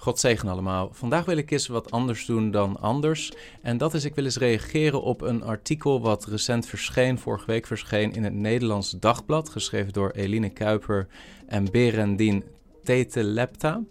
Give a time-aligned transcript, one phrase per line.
[0.00, 0.88] God zegen allemaal.
[0.92, 3.32] Vandaag wil ik eens wat anders doen dan anders.
[3.62, 7.66] En dat is, ik wil eens reageren op een artikel wat recent verscheen, vorige week
[7.66, 11.06] verscheen in het Nederlands Dagblad, geschreven door Eline Kuiper
[11.46, 12.44] en Berendien
[12.84, 13.82] Tetelepta.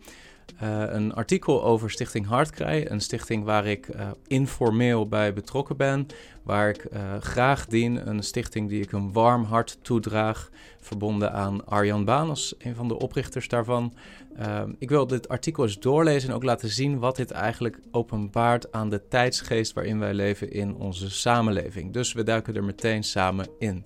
[0.63, 6.07] Uh, een artikel over Stichting Hartkrij, een stichting waar ik uh, informeel bij betrokken ben,
[6.43, 10.49] waar ik uh, graag dien, een stichting die ik een warm hart toedraag,
[10.79, 13.93] verbonden aan Arjan Baan als een van de oprichters daarvan.
[14.77, 18.89] ik wil dit artikel eens doorlezen en ook laten zien wat dit eigenlijk openbaart aan
[18.89, 21.93] de tijdsgeest waarin wij leven in onze samenleving.
[21.93, 23.85] Dus we duiken er meteen samen in.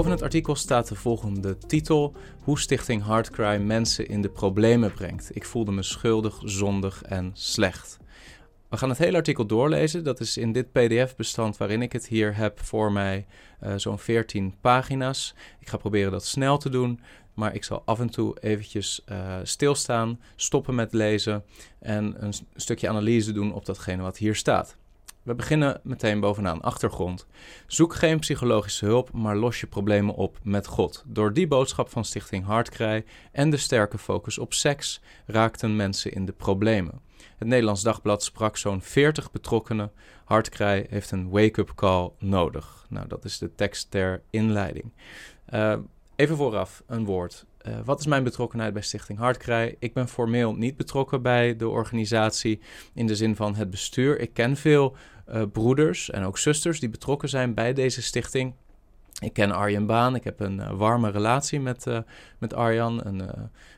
[0.00, 5.36] Boven het artikel staat de volgende titel: Hoe Stichting Hardcry mensen in de problemen brengt.
[5.36, 7.98] Ik voelde me schuldig, zondig en slecht.
[8.68, 10.04] We gaan het hele artikel doorlezen.
[10.04, 13.26] Dat is in dit PDF-bestand waarin ik het hier heb voor mij
[13.62, 15.34] uh, zo'n 14 pagina's.
[15.58, 17.00] Ik ga proberen dat snel te doen,
[17.34, 21.44] maar ik zal af en toe eventjes uh, stilstaan, stoppen met lezen
[21.78, 24.76] en een stukje analyse doen op datgene wat hier staat.
[25.22, 27.26] We beginnen meteen bovenaan achtergrond.
[27.66, 31.04] Zoek geen psychologische hulp, maar los je problemen op met God.
[31.06, 36.24] Door die boodschap van Stichting Hartkrij en de sterke focus op seks raakten mensen in
[36.24, 37.00] de problemen.
[37.38, 39.92] Het Nederlands Dagblad sprak zo'n 40 betrokkenen.
[40.24, 42.86] Hartkrij heeft een wake-up call nodig.
[42.88, 44.92] Nou, dat is de tekst ter inleiding.
[45.54, 45.76] Uh,
[46.16, 47.46] even vooraf een woord.
[47.66, 49.76] Uh, wat is mijn betrokkenheid bij Stichting Hartkrij?
[49.78, 52.60] Ik ben formeel niet betrokken bij de organisatie
[52.94, 54.20] in de zin van het bestuur.
[54.20, 54.96] Ik ken veel
[55.28, 58.54] uh, broeders en ook zusters die betrokken zijn bij deze stichting.
[59.18, 61.86] Ik ken Arjan Baan, ik heb een uh, warme relatie met,
[62.38, 63.22] met Arjan, een,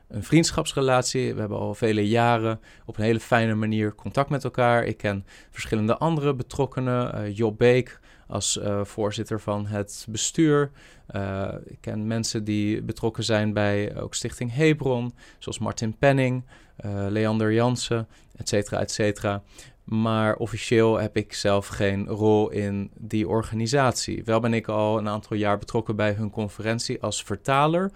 [0.09, 1.35] een vriendschapsrelatie.
[1.35, 4.85] We hebben al vele jaren op een hele fijne manier contact met elkaar.
[4.85, 10.71] Ik ken verschillende andere betrokkenen, Job Beek, als uh, voorzitter van het bestuur.
[11.11, 16.45] Uh, ik ken mensen die betrokken zijn bij ook Stichting Hebron, zoals Martin Penning,
[16.85, 19.43] uh, Leander Jansen, et cetera, et cetera.
[19.85, 24.25] Maar officieel heb ik zelf geen rol in die organisatie.
[24.25, 27.93] Wel ben ik al een aantal jaar betrokken bij hun conferentie als vertaler.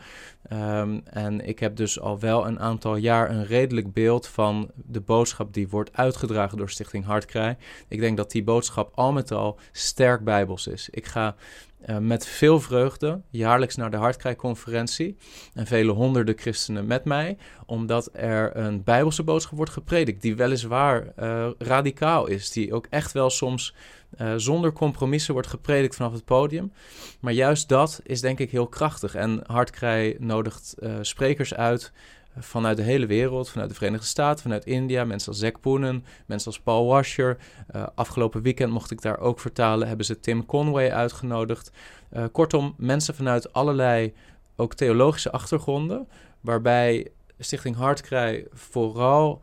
[0.53, 5.01] Um, en ik heb dus al wel een aantal jaar een redelijk beeld van de
[5.01, 7.57] boodschap die wordt uitgedragen door Stichting Hartkrij.
[7.89, 10.89] Ik denk dat die boodschap al met al sterk bijbels is.
[10.91, 11.35] Ik ga
[11.87, 15.17] uh, met veel vreugde jaarlijks naar de Hartkrijconferentie.
[15.55, 17.37] En vele honderden christenen met mij.
[17.67, 20.23] Omdat er een Bijbelse boodschap wordt gepredikt.
[20.23, 22.51] Die weliswaar uh, radicaal is.
[22.51, 23.75] Die ook echt wel soms
[24.21, 26.73] uh, zonder compromissen wordt gepredikt vanaf het podium.
[27.21, 29.15] Maar juist dat is denk ik heel krachtig.
[29.15, 31.93] En Hartkrij nodigt sprekers uit
[32.39, 36.51] vanuit de hele wereld, vanuit de Verenigde Staten, vanuit India, mensen als Zack Poonen, mensen
[36.51, 37.37] als Paul Washer.
[37.77, 41.71] Uh, afgelopen weekend mocht ik daar ook vertalen, hebben ze Tim Conway uitgenodigd.
[42.13, 44.15] Uh, kortom, mensen vanuit allerlei
[44.57, 46.09] ook theologische achtergronden,
[46.41, 49.43] waarbij Stichting Hartkrij vooral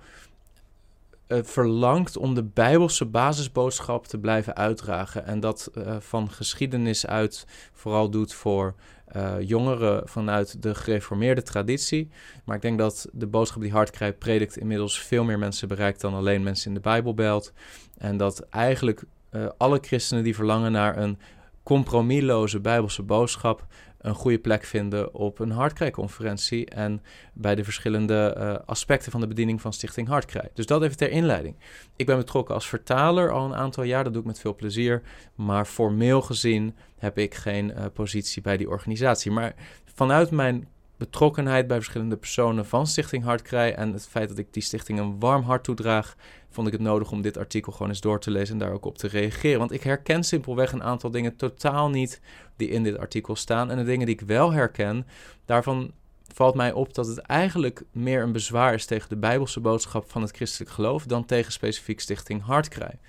[1.27, 5.25] uh, verlangt om de Bijbelse basisboodschap te blijven uitdragen.
[5.25, 8.75] En dat van geschiedenis uit vooral doet voor
[9.15, 12.09] uh, jongeren vanuit de gereformeerde traditie.
[12.45, 16.13] Maar ik denk dat de boodschap die Hartkrij predikt inmiddels veel meer mensen bereikt dan
[16.13, 17.53] alleen mensen in de Bijbelbelt.
[17.97, 21.17] En dat eigenlijk uh, alle christenen die verlangen naar een
[21.63, 23.65] compromisloze Bijbelse boodschap
[24.03, 27.01] een goede plek vinden op een Hartkrij-conferentie en
[27.33, 30.49] bij de verschillende uh, aspecten van de bediening van Stichting Hartkrij.
[30.53, 31.55] Dus dat even ter inleiding.
[31.95, 35.01] Ik ben betrokken als vertaler al een aantal jaar, dat doe ik met veel plezier,
[35.35, 39.31] maar formeel gezien heb ik geen uh, positie bij die organisatie.
[39.31, 39.53] Maar
[39.85, 40.67] vanuit mijn
[41.03, 45.19] betrokkenheid bij verschillende personen van Stichting Hartkrij en het feit dat ik die stichting een
[45.19, 46.15] warm hart toedraag,
[46.49, 48.85] vond ik het nodig om dit artikel gewoon eens door te lezen en daar ook
[48.85, 49.59] op te reageren.
[49.59, 52.21] Want ik herken simpelweg een aantal dingen totaal niet
[52.55, 53.71] die in dit artikel staan.
[53.71, 55.07] En de dingen die ik wel herken,
[55.45, 55.91] daarvan
[56.33, 60.21] valt mij op dat het eigenlijk meer een bezwaar is tegen de Bijbelse boodschap van
[60.21, 62.99] het christelijk geloof dan tegen specifiek Stichting Hartkrij.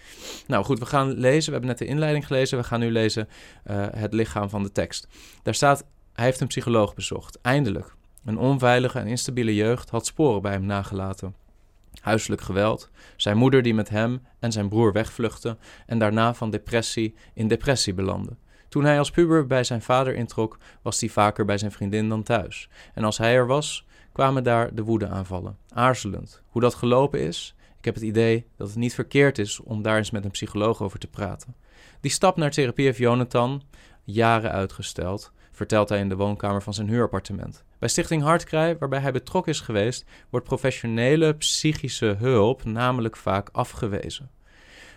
[0.47, 1.44] Nou goed, we gaan lezen.
[1.47, 2.59] We hebben net de inleiding gelezen.
[2.59, 3.28] We gaan nu lezen
[3.71, 5.09] uh, het lichaam van de tekst.
[5.43, 7.41] Daar staat: Hij heeft een psycholoog bezocht.
[7.41, 7.94] Eindelijk.
[8.24, 11.34] Een onveilige en instabiele jeugd had sporen bij hem nagelaten.
[12.00, 15.56] Huiselijk geweld, zijn moeder die met hem en zijn broer wegvluchtte
[15.86, 18.36] en daarna van depressie in depressie belandde.
[18.68, 22.22] Toen hij als puber bij zijn vader introk, was hij vaker bij zijn vriendin dan
[22.22, 22.68] thuis.
[22.94, 25.59] En als hij er was, kwamen daar de woedeaanvallen.
[25.68, 26.42] Aarzelend.
[26.48, 29.97] Hoe dat gelopen is, ik heb het idee dat het niet verkeerd is om daar
[29.97, 31.54] eens met een psycholoog over te praten.
[32.00, 33.62] Die stap naar therapie heeft Jonathan
[34.04, 37.65] jaren uitgesteld, vertelt hij in de woonkamer van zijn huurappartement.
[37.78, 44.30] Bij Stichting Hartkrij, waarbij hij betrokken is geweest, wordt professionele psychische hulp namelijk vaak afgewezen.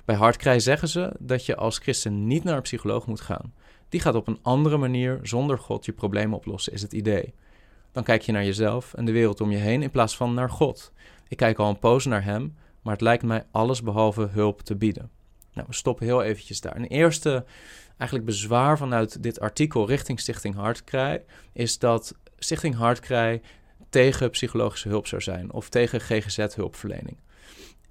[0.05, 3.53] Bij Hartkrij zeggen ze dat je als christen niet naar een psycholoog moet gaan.
[3.89, 7.33] die gaat op een andere manier zonder God je problemen oplossen, is het idee.
[7.91, 10.49] Dan kijk je naar jezelf en de wereld om je heen in plaats van naar
[10.49, 10.91] God.
[11.27, 14.75] Ik kijk al een poos naar Hem, maar het lijkt mij alles behalve hulp te
[14.75, 15.09] bieden.
[15.53, 16.75] Nou, we stoppen heel eventjes daar.
[16.75, 17.45] Een eerste
[17.97, 21.23] eigenlijk bezwaar vanuit dit artikel richting Stichting Hartkrij
[21.53, 23.41] is dat Stichting Hartkrij
[23.89, 27.17] tegen psychologische hulp zou zijn of tegen GGZ-hulpverlening.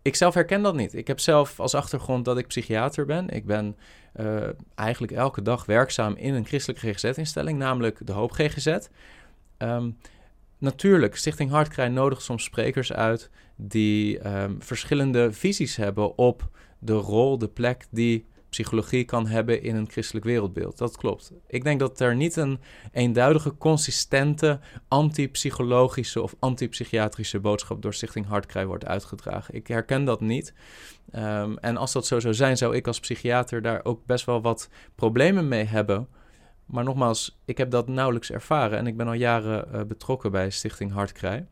[0.02, 0.94] Ik zelf herken dat niet.
[0.94, 3.28] Ik heb zelf als achtergrond dat ik psychiater ben.
[3.28, 3.76] Ik ben
[4.20, 8.78] uh, eigenlijk elke dag werkzaam in een christelijke GGZ-instelling, namelijk de Hoop GGZ.
[9.56, 9.90] Ehm,
[10.58, 16.48] natuurlijk, Stichting Hartkrij nodigt soms sprekers uit die um, verschillende visies hebben op
[16.78, 18.26] de rol, de plek die
[18.56, 20.78] psychologie kan hebben in een christelijk wereldbeeld.
[20.78, 21.32] Dat klopt.
[21.46, 22.60] Ik denk dat er niet een
[22.92, 29.54] eenduidige, consistente antipsychologische of antipsychiatrische boodschap door Stichting Hartkrij wordt uitgedragen.
[29.54, 30.54] Ik herken dat niet.
[31.14, 34.42] Um, en als dat zo zou zijn, zou ik als psychiater daar ook best wel
[34.42, 36.08] wat problemen mee hebben.
[36.66, 40.50] Maar nogmaals, ik heb dat nauwelijks ervaren en ik ben al jaren uh, betrokken bij
[40.50, 41.46] Stichting Hartkrij.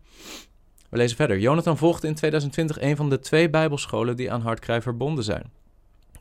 [0.91, 1.39] We lezen verder.
[1.39, 5.63] Jonathan volgde in 2020 een van de twee bijbelscholen die aan Hartkrij verbonden zijn.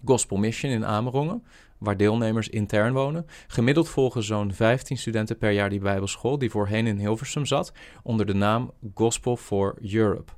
[0.05, 1.43] Gospel Mission in Amerongen,
[1.77, 3.25] waar deelnemers intern wonen.
[3.47, 7.73] Gemiddeld volgen zo'n 15 studenten per jaar die bijbelschool, die voorheen in Hilversum zat,
[8.03, 10.31] onder de naam Gospel for Europe.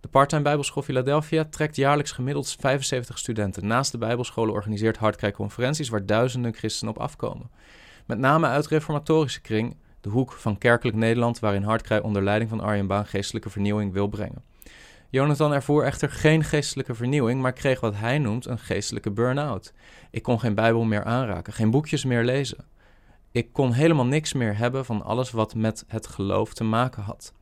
[0.00, 3.66] De parttime Bijbelschool Philadelphia trekt jaarlijks gemiddeld 75 studenten.
[3.66, 7.50] Naast de Bijbelscholen organiseert Hartkrij conferenties waar duizenden christenen op afkomen.
[8.06, 12.60] Met name uit reformatorische kring, de hoek van kerkelijk Nederland, waarin Hartkrij onder leiding van
[12.60, 14.42] Arjen Baan geestelijke vernieuwing wil brengen.
[15.10, 19.72] Jonathan ervoer echter geen geestelijke vernieuwing, maar kreeg wat hij noemt een geestelijke burn-out.
[20.10, 22.64] Ik kon geen Bijbel meer aanraken, geen boekjes meer lezen.
[23.32, 27.32] Ik kon helemaal niks meer hebben van alles wat met het geloof te maken had.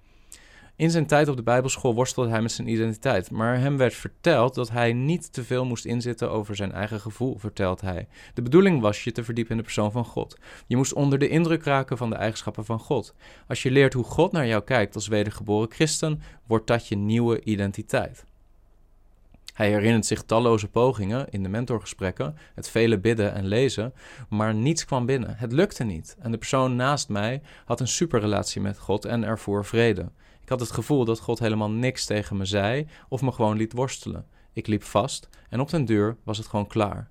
[0.76, 4.55] In zijn tijd op de Bijbelschool worstelde hij met zijn identiteit, maar hem werd verteld
[4.55, 8.08] dat hij niet te veel moest inzitten over zijn eigen gevoel, vertelt hij.
[8.34, 10.38] De bedoeling was je te verdiepen in de persoon van God.
[10.67, 13.14] Je moest onder de indruk raken van de eigenschappen van God.
[13.49, 17.44] Als je leert hoe God naar jou kijkt als wedergeboren christen, wordt dat je nieuwe
[17.44, 18.25] identiteit.
[19.55, 23.94] Hij herinnert zich talloze pogingen in de mentorgesprekken, het vele bidden en lezen,
[24.29, 25.37] maar niets kwam binnen.
[25.37, 26.17] Het lukte niet.
[26.19, 30.08] En de persoon naast mij had een superrelatie met God en ervoor vrede.
[30.46, 33.72] Ik had het gevoel dat God helemaal niks tegen me zei of me gewoon liet
[33.72, 34.26] worstelen.
[34.52, 37.10] Ik liep vast en op den deur was het gewoon klaar.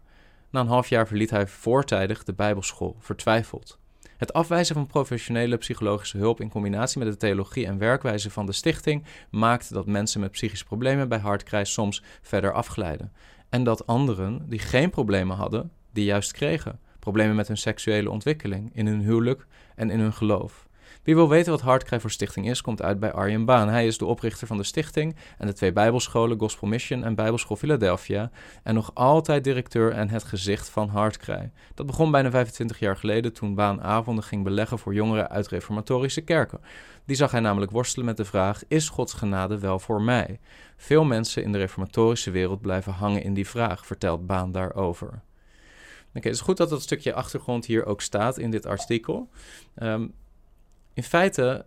[0.50, 3.80] Na een half jaar verliet hij voortijdig de Bijbelschool, vertwijfeld.
[4.18, 8.52] Het afwijzen van professionele psychologische hulp in combinatie met de theologie en werkwijze van de
[8.52, 13.12] stichting maakt dat mensen met psychische problemen bij hartkrijs soms verder afglijden.
[13.50, 16.80] En dat anderen die geen problemen hadden, die juist kregen.
[17.00, 20.68] Problemen met hun seksuele ontwikkeling, in hun huwelijk en in hun geloof.
[21.06, 23.68] Wie wil weten wat Hartkrij voor Stichting is, komt uit bij Arjen Baan.
[23.68, 27.56] Hij is de oprichter van de stichting en de twee bijbelscholen Gospel Mission en Bijbelschool
[27.56, 28.32] Philadelphia.
[28.64, 31.52] En nog altijd directeur en het gezicht van Hartkrij.
[31.74, 36.22] Dat begon bijna 25 jaar geleden toen Baan avonden ging beleggen voor jongeren uit reformatorische
[36.22, 36.60] kerken.
[37.06, 40.40] Die zag hij namelijk worstelen met de vraag: is Gods genade wel voor mij?
[40.78, 45.08] Veel mensen in de reformatorische wereld blijven hangen in die vraag, vertelt Baan daarover.
[46.14, 49.30] Oké, het is goed dat dat stukje achtergrond hier ook staat in dit artikel.
[49.76, 50.14] Um,
[50.96, 51.66] in feite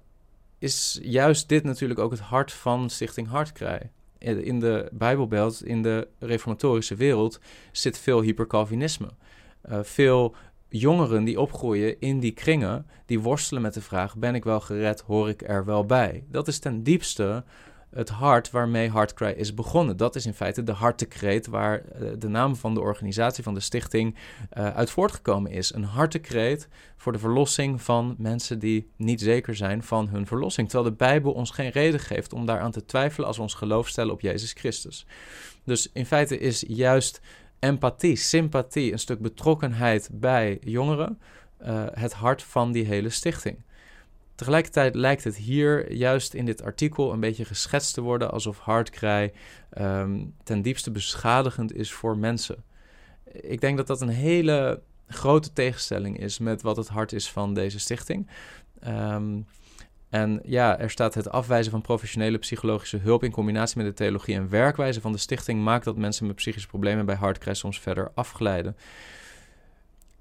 [0.58, 3.90] is juist dit natuurlijk ook het hart van Stichting Hartkrij.
[4.18, 7.40] In de Bijbelbelt, in de reformatorische wereld,
[7.72, 9.08] zit veel hypercalvinisme.
[9.70, 10.34] Uh, veel
[10.68, 15.00] jongeren die opgroeien in die kringen, die worstelen met de vraag: ben ik wel gered,
[15.00, 16.24] hoor ik er wel bij?
[16.30, 17.44] Dat is ten diepste
[17.90, 19.96] het hart waarmee Heartcry is begonnen.
[19.96, 23.60] Dat is in feite de hartekreet waar uh, de naam van de organisatie, van de
[23.60, 24.14] stichting,
[24.58, 25.74] uh, uit voortgekomen is.
[25.74, 30.68] Een hartekreet voor de verlossing van mensen die niet zeker zijn van hun verlossing.
[30.68, 33.88] Terwijl de Bijbel ons geen reden geeft om daaraan te twijfelen als we ons geloof
[33.88, 35.06] stellen op Jezus Christus.
[35.64, 37.20] Dus in feite is juist
[37.58, 41.18] empathie, sympathie, een stuk betrokkenheid bij jongeren
[41.62, 43.62] uh, het hart van die hele stichting.
[44.38, 49.32] Tegelijkertijd lijkt het hier juist in dit artikel een beetje geschetst te worden alsof hardcry
[49.78, 52.64] um, ten diepste beschadigend is voor mensen.
[53.32, 57.54] Ik denk dat dat een hele grote tegenstelling is met wat het hart is van
[57.54, 58.28] deze stichting.
[58.86, 59.46] Um,
[60.08, 64.34] en ja, er staat het afwijzen van professionele psychologische hulp in combinatie met de theologie
[64.34, 68.10] en werkwijze van de stichting maakt dat mensen met psychische problemen bij hardcry soms verder
[68.14, 68.76] afglijden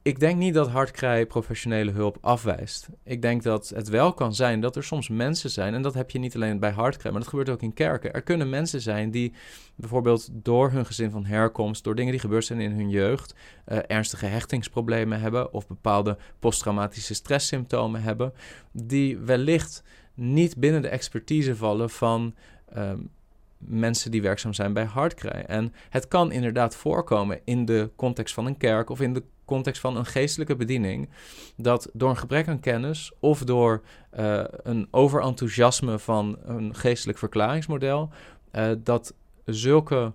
[0.07, 2.89] ik denk niet dat hardkrij professionele hulp afwijst.
[3.03, 6.11] Ik denk dat het wel kan zijn dat er soms mensen zijn, en dat heb
[6.11, 8.13] je niet alleen bij hardkrij, maar dat gebeurt ook in kerken.
[8.13, 9.33] Er kunnen mensen zijn die
[9.75, 13.35] bijvoorbeeld door hun gezin van herkomst, door dingen die gebeurd zijn in hun jeugd,
[13.67, 18.33] uh, ernstige hechtingsproblemen hebben of bepaalde posttraumatische stresssymptomen hebben,
[18.71, 19.83] die wellicht
[20.13, 22.35] niet binnen de expertise vallen van
[22.77, 23.09] um,
[23.57, 25.29] mensen die werkzaam zijn bij Hardcry.
[25.29, 29.81] En het kan inderdaad voorkomen in de context van een kerk of in de context
[29.81, 31.09] van een geestelijke bediening,
[31.55, 33.81] dat door een gebrek aan kennis of door
[34.19, 38.09] uh, een overenthousiasme van een geestelijk verklaringsmodel,
[38.51, 39.13] uh, dat
[39.45, 40.13] zulke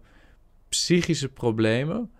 [0.69, 2.11] psychische problemen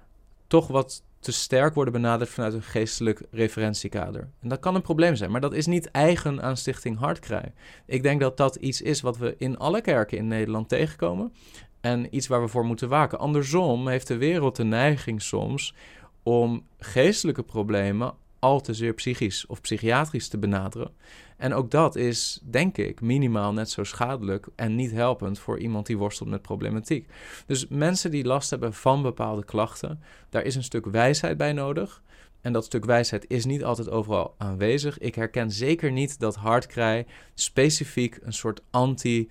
[0.47, 4.31] toch wat te sterk worden benaderd vanuit een geestelijk referentiekader.
[4.41, 7.53] En dat kan een probleem zijn, maar dat is niet eigen aan Stichting Hartkrij.
[7.87, 11.33] Ik denk dat dat iets is wat we in alle kerken in Nederland tegenkomen
[11.81, 13.19] en iets waar we voor moeten waken.
[13.19, 15.75] Andersom heeft de wereld de neiging soms
[16.23, 20.91] om geestelijke problemen al te zeer psychisch of psychiatrisch te benaderen.
[21.37, 25.87] En ook dat is, denk ik, minimaal net zo schadelijk en niet helpend voor iemand
[25.87, 27.09] die worstelt met problematiek.
[27.47, 32.03] Dus mensen die last hebben van bepaalde klachten, daar is een stuk wijsheid bij nodig.
[32.41, 34.99] En dat stuk wijsheid is niet altijd overal aanwezig.
[34.99, 39.29] Ik herken zeker niet dat hardkrij specifiek een soort anti-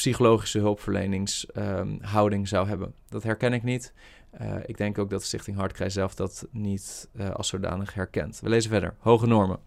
[0.00, 2.94] psychologische hulpverleningshouding zou hebben.
[3.08, 3.92] Dat herken ik niet.
[4.40, 8.40] Uh, ik denk ook dat Stichting Hartkrij zelf dat niet uh, als zodanig herkent.
[8.40, 8.94] We lezen verder.
[8.98, 9.58] Hoge normen.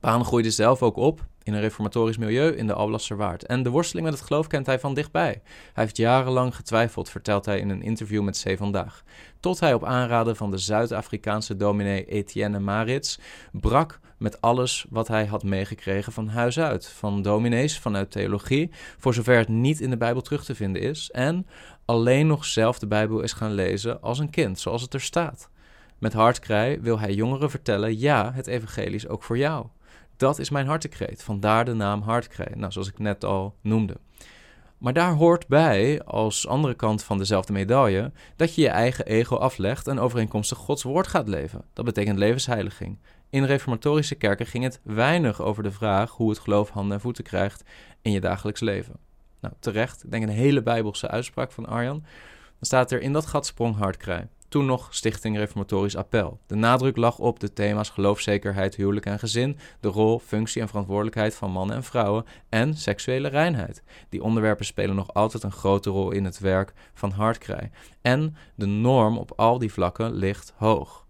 [0.00, 3.46] Paan groeide zelf ook op in een reformatorisch milieu in de Alblasserwaard.
[3.46, 5.40] En de worsteling met het geloof kent hij van dichtbij.
[5.72, 9.02] Hij heeft jarenlang getwijfeld, vertelt hij in een interview met C Vandaag.
[9.40, 13.18] Tot hij op aanraden van de Zuid-Afrikaanse dominee Etienne Marits
[13.52, 16.86] brak met alles wat hij had meegekregen van huis uit.
[16.86, 21.10] Van dominees, vanuit theologie, voor zover het niet in de Bijbel terug te vinden is.
[21.10, 21.46] En
[21.84, 25.50] alleen nog zelf de Bijbel is gaan lezen als een kind, zoals het er staat.
[25.98, 29.66] Met hartkrij wil hij jongeren vertellen: ja, het evangelie is ook voor jou.
[30.20, 31.22] Dat is mijn hartekreet.
[31.22, 33.96] Vandaar de naam hartkrij, nou, zoals ik net al noemde.
[34.78, 39.36] Maar daar hoort bij, als andere kant van dezelfde medaille, dat je je eigen ego
[39.36, 41.64] aflegt en overeenkomstig Gods woord gaat leven.
[41.72, 42.98] Dat betekent levensheiliging.
[43.30, 47.24] In reformatorische kerken ging het weinig over de vraag hoe het geloof handen en voeten
[47.24, 47.64] krijgt
[48.02, 48.94] in je dagelijks leven.
[49.40, 50.04] Nou, terecht.
[50.04, 52.00] Ik denk een hele bijbelse uitspraak van Arjan.
[52.00, 54.28] Dan staat er in dat gat sprong hartkrij.
[54.50, 56.40] Toen nog Stichting Reformatorisch Appel.
[56.46, 61.34] De nadruk lag op de thema's geloofzekerheid, huwelijk en gezin, de rol, functie en verantwoordelijkheid
[61.34, 63.82] van mannen en vrouwen en seksuele reinheid.
[64.08, 67.70] Die onderwerpen spelen nog altijd een grote rol in het werk van Hartkrij.
[68.00, 71.06] En de norm op al die vlakken ligt hoog.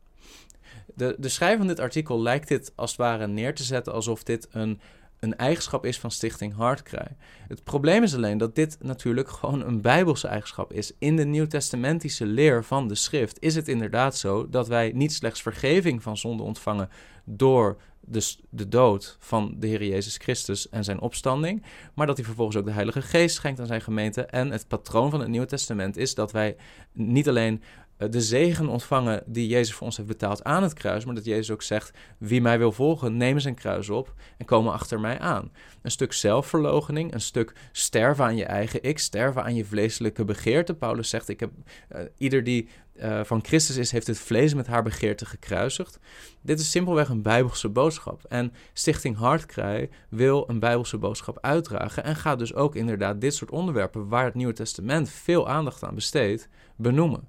[0.94, 4.22] De, de schrijver van dit artikel lijkt dit als het ware neer te zetten alsof
[4.22, 4.80] dit een
[5.20, 7.16] een eigenschap is van Stichting Hartkrij.
[7.48, 10.92] Het probleem is alleen dat dit natuurlijk gewoon een bijbelse eigenschap is.
[10.98, 15.42] In de nieuwtestamentische leer van de schrift is het inderdaad zo dat wij niet slechts
[15.42, 16.88] vergeving van zonde ontvangen
[17.24, 22.24] door de, de dood van de Heer Jezus Christus en zijn opstanding, maar dat hij
[22.26, 24.24] vervolgens ook de Heilige Geest schenkt aan zijn gemeente.
[24.24, 26.56] En het patroon van het Nieuwe Testament is dat wij
[26.92, 27.62] niet alleen
[28.08, 31.50] de zegen ontvangen die Jezus voor ons heeft betaald aan het kruis, maar dat Jezus
[31.50, 35.52] ook zegt: wie mij wil volgen, neem zijn kruis op en komen achter mij aan.
[35.82, 40.74] Een stuk zelfverloochening, een stuk sterven aan je eigen ik, sterven aan je vleeselijke begeerte.
[40.74, 41.50] Paulus zegt: ik heb
[41.92, 45.98] uh, ieder die uh, van Christus is, heeft het vlees met haar begeerte gekruisigd.
[46.42, 48.24] Dit is simpelweg een bijbelse boodschap.
[48.28, 53.50] En Stichting Hartkrij wil een bijbelse boodschap uitdragen en gaat dus ook inderdaad dit soort
[53.50, 57.28] onderwerpen waar het Nieuwe Testament veel aandacht aan besteedt, benoemen.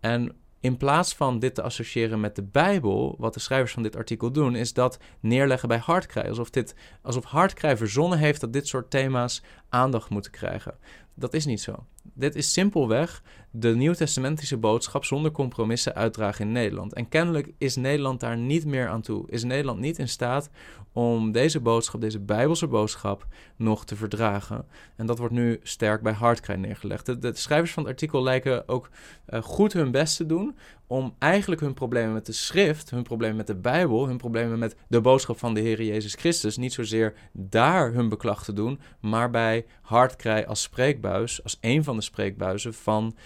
[0.00, 3.96] En in plaats van dit te associëren met de Bijbel, wat de schrijvers van dit
[3.96, 6.28] artikel doen, is dat neerleggen bij hartkrij.
[6.28, 10.74] Alsof, dit, alsof hartkrij verzonnen heeft dat dit soort thema's aandacht moeten krijgen.
[11.14, 11.84] Dat is niet zo.
[12.14, 16.92] Dit is simpelweg de nieuwtestamentische boodschap zonder compromissen uitdragen in Nederland.
[16.92, 19.30] En kennelijk is Nederland daar niet meer aan toe.
[19.30, 20.50] Is Nederland niet in staat
[20.92, 24.66] om deze boodschap, deze Bijbelse boodschap, nog te verdragen.
[24.96, 27.22] En dat wordt nu sterk bij Hardcry neergelegd.
[27.22, 28.88] De, schrijvers van het artikel lijken ook
[29.28, 30.56] uh, goed hun best te doen
[30.86, 34.76] om eigenlijk hun problemen met de schrift, hun problemen met de Bijbel, hun problemen met
[34.88, 39.30] de boodschap van de Heer Jezus Christus, niet zozeer daar hun beklag te doen, maar
[39.30, 43.16] bij Hardcry als spreekbuis, als een van de spreekbuizen van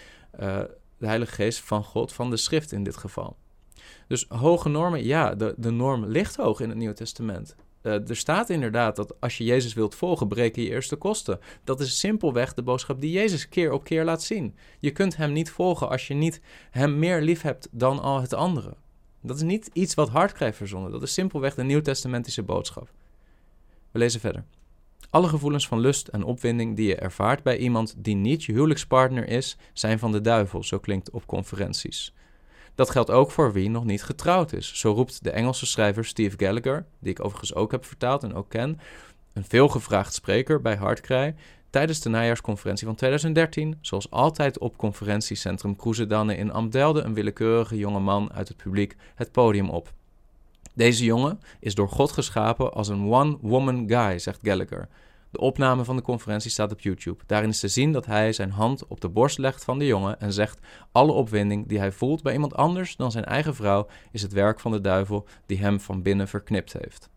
[0.40, 0.58] uh,
[0.98, 3.36] de Heilige Geest van God, van de schrift in dit geval.
[4.06, 7.56] Dus hoge normen, ja, de, de norm ligt hoog in het Nieuwe Testament.
[7.82, 11.40] Uh, er staat inderdaad dat als je Jezus wilt volgen, breken je eerste kosten.
[11.64, 14.56] Dat is simpelweg de boodschap die Jezus keer op keer laat zien.
[14.78, 18.34] Je kunt hem niet volgen als je niet hem meer lief hebt dan al het
[18.34, 18.74] andere.
[19.22, 20.90] Dat is niet iets wat hard krijgt verzonnen.
[20.90, 22.90] Dat is simpelweg de nieuwtestamentische boodschap.
[23.90, 24.44] We lezen verder.
[25.10, 29.28] Alle gevoelens van lust en opwinding die je ervaart bij iemand die niet je huwelijkspartner
[29.28, 32.14] is, zijn van de duivel, zo klinkt op conferenties.
[32.74, 34.78] Dat geldt ook voor wie nog niet getrouwd is.
[34.78, 38.48] Zo roept de Engelse schrijver Steve Gallagher, die ik overigens ook heb vertaald en ook
[38.48, 38.80] ken,
[39.32, 41.34] een veelgevraagd spreker bij Hartkrij,
[41.70, 48.00] tijdens de najaarsconferentie van 2013, zoals altijd op conferentiecentrum Kroesedanne in Amdelde, een willekeurige jonge
[48.00, 49.92] man uit het publiek het podium op.
[50.74, 54.88] Deze jongen is door God geschapen als een one-woman guy, zegt Gallagher.
[55.30, 57.22] De opname van de conferentie staat op YouTube.
[57.26, 60.20] Daarin is te zien dat hij zijn hand op de borst legt van de jongen
[60.20, 60.58] en zegt:
[60.92, 64.60] Alle opwinding die hij voelt bij iemand anders dan zijn eigen vrouw is het werk
[64.60, 67.09] van de duivel die hem van binnen verknipt heeft.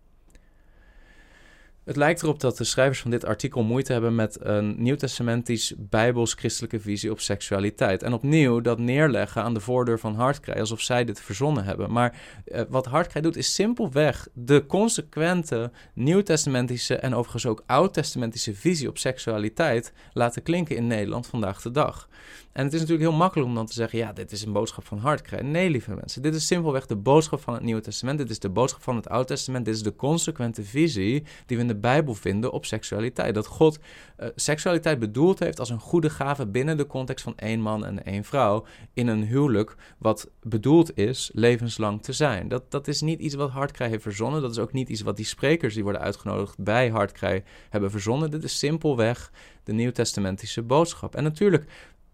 [1.83, 6.79] Het lijkt erop dat de schrijvers van dit artikel moeite hebben met een nieuwtestamentisch bijbels-christelijke
[6.79, 8.03] visie op seksualiteit.
[8.03, 11.91] En opnieuw dat neerleggen aan de voordeur van Hartkrij, alsof zij dit verzonnen hebben.
[11.91, 18.89] Maar uh, wat Hartkrij doet, is simpelweg de consequente nieuwtestamentische en overigens ook oud-testamentische visie
[18.89, 22.07] op seksualiteit laten klinken in Nederland vandaag de dag.
[22.53, 24.85] En het is natuurlijk heel makkelijk om dan te zeggen: ja, dit is een boodschap
[24.85, 25.41] van Hartkrij.
[25.41, 28.17] Nee, lieve mensen, dit is simpelweg de boodschap van het Nieuwe Testament.
[28.17, 29.65] Dit is de boodschap van het Oude Testament.
[29.65, 33.35] Dit is de consequente visie die we in de Bijbel vinden op seksualiteit.
[33.35, 33.79] Dat God
[34.19, 38.05] uh, seksualiteit bedoeld heeft als een goede gave binnen de context van één man en
[38.05, 42.47] één vrouw in een huwelijk, wat bedoeld is levenslang te zijn.
[42.47, 44.41] Dat, dat is niet iets wat Hartkrij heeft verzonnen.
[44.41, 48.31] Dat is ook niet iets wat die sprekers die worden uitgenodigd bij Hartkrij hebben verzonnen.
[48.31, 49.31] Dit is simpelweg
[49.63, 51.15] de Nieuwtestamentische boodschap.
[51.15, 51.65] En natuurlijk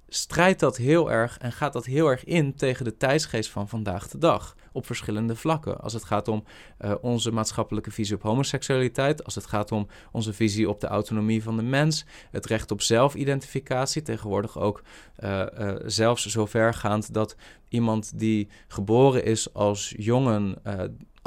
[0.10, 4.08] strijdt dat heel erg en gaat dat heel erg in tegen de tijdsgeest van vandaag
[4.08, 4.56] de dag.
[4.72, 5.80] Op verschillende vlakken.
[5.82, 6.44] Als het gaat om
[6.82, 11.44] uh, onze maatschappelijke visie op homoseksualiteit, als het gaat om onze visie op de autonomie
[11.44, 14.82] van de mens, het recht op zelfidentificatie, tegenwoordig ook
[15.24, 17.36] uh, uh, zelfs zovergaand dat
[17.70, 20.58] iemand die geboren is als jongen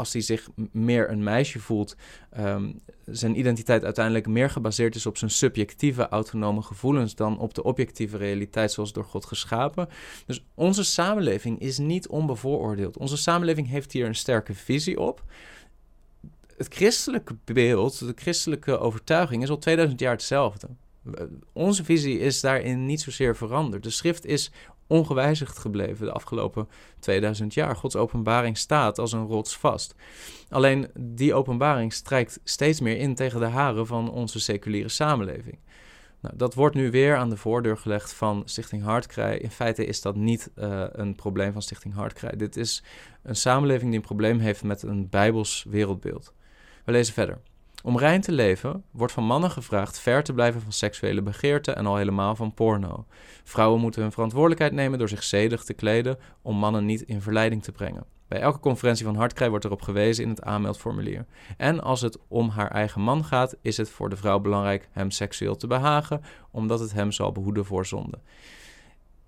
[0.03, 1.97] als hij zich meer een meisje voelt,
[2.39, 7.63] um, zijn identiteit uiteindelijk meer gebaseerd is op zijn subjectieve autonome gevoelens dan op de
[7.63, 9.89] objectieve realiteit zoals door God geschapen.
[10.27, 12.99] Dus onze samenleving is niet onbevooroordeeld.
[12.99, 15.25] Onze samenleving heeft hier een sterke visie op.
[16.57, 20.69] Het christelijke beeld, de christelijke overtuiging is al 2000 jaar hetzelfde.
[21.53, 23.83] Onze visie is daarin niet zozeer veranderd.
[23.83, 24.51] De schrift is
[24.93, 26.69] ongewijzigd gebleven de afgelopen
[26.99, 27.77] 2000 jaar.
[27.77, 29.95] Gods openbaring staat als een rots vast.
[30.49, 35.59] Alleen die openbaring strijkt steeds meer in tegen de haren van onze seculiere samenleving.
[36.21, 39.39] Nou, dat wordt nu weer aan de voordeur gelegd van Stichting Hartkrij.
[39.39, 42.37] In feite is dat niet uh, een probleem van Stichting Hartkrij.
[42.37, 42.83] Dit is
[43.23, 46.35] een samenleving die een probleem heeft met een bijbels wereldbeeld.
[46.85, 47.39] We lezen verder.
[47.83, 51.87] Om rein te leven wordt van mannen gevraagd ver te blijven van seksuele begeerte en
[51.87, 53.07] al helemaal van porno.
[53.45, 57.63] Vrouwen moeten hun verantwoordelijkheid nemen door zich zedig te kleden om mannen niet in verleiding
[57.63, 58.05] te brengen.
[58.29, 61.27] Bij elke conferentie van Hartkrij wordt erop gewezen in het aanmeldformulier.
[61.57, 65.11] En als het om haar eigen man gaat, is het voor de vrouw belangrijk hem
[65.11, 68.19] seksueel te behagen, omdat het hem zal behoeden voor zonde.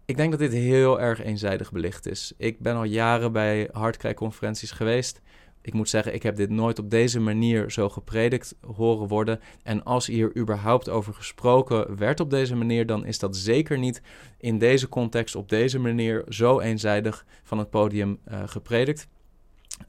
[0.05, 2.33] Ik denk dat dit heel erg eenzijdig belicht is.
[2.37, 5.21] Ik ben al jaren bij Hartkrij-conferenties geweest
[5.65, 9.41] ik moet zeggen, ik heb dit nooit op deze manier zo gepredikt horen worden.
[9.63, 14.03] En als hier überhaupt over gesproken werd op deze manier, dan is dat zeker niet
[14.39, 19.09] in deze context op deze manier zo eenzijdig van het podium uh, gepredikt.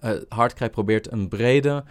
[0.04, 1.84] Uh, probeert een brede,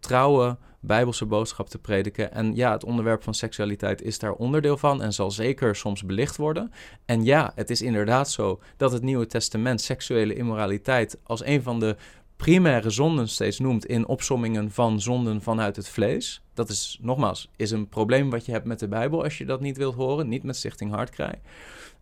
[0.00, 2.32] trouwe bijbelse boodschap te prediken.
[2.32, 6.36] En ja, het onderwerp van seksualiteit is daar onderdeel van en zal zeker soms belicht
[6.36, 6.72] worden.
[7.04, 11.80] En ja, het is inderdaad zo dat het Nieuwe Testament seksuele immoraliteit als een van
[11.80, 11.96] de
[12.40, 16.42] primaire zonden steeds noemt in opsommingen van zonden vanuit het vlees.
[16.54, 19.60] Dat is nogmaals is een probleem wat je hebt met de Bijbel als je dat
[19.60, 21.40] niet wilt horen, niet met Stichting Hartkrij.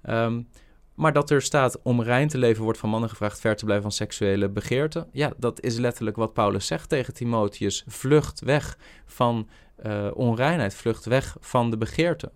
[0.08, 0.48] Um,
[0.94, 3.84] maar dat er staat om rein te leven wordt van mannen gevraagd ver te blijven
[3.84, 5.06] van seksuele begeerte.
[5.12, 7.84] Ja, dat is letterlijk wat Paulus zegt tegen Timotheus.
[7.86, 9.48] Vlucht weg van
[9.86, 12.32] uh, onreinheid, vlucht weg van de begeerte.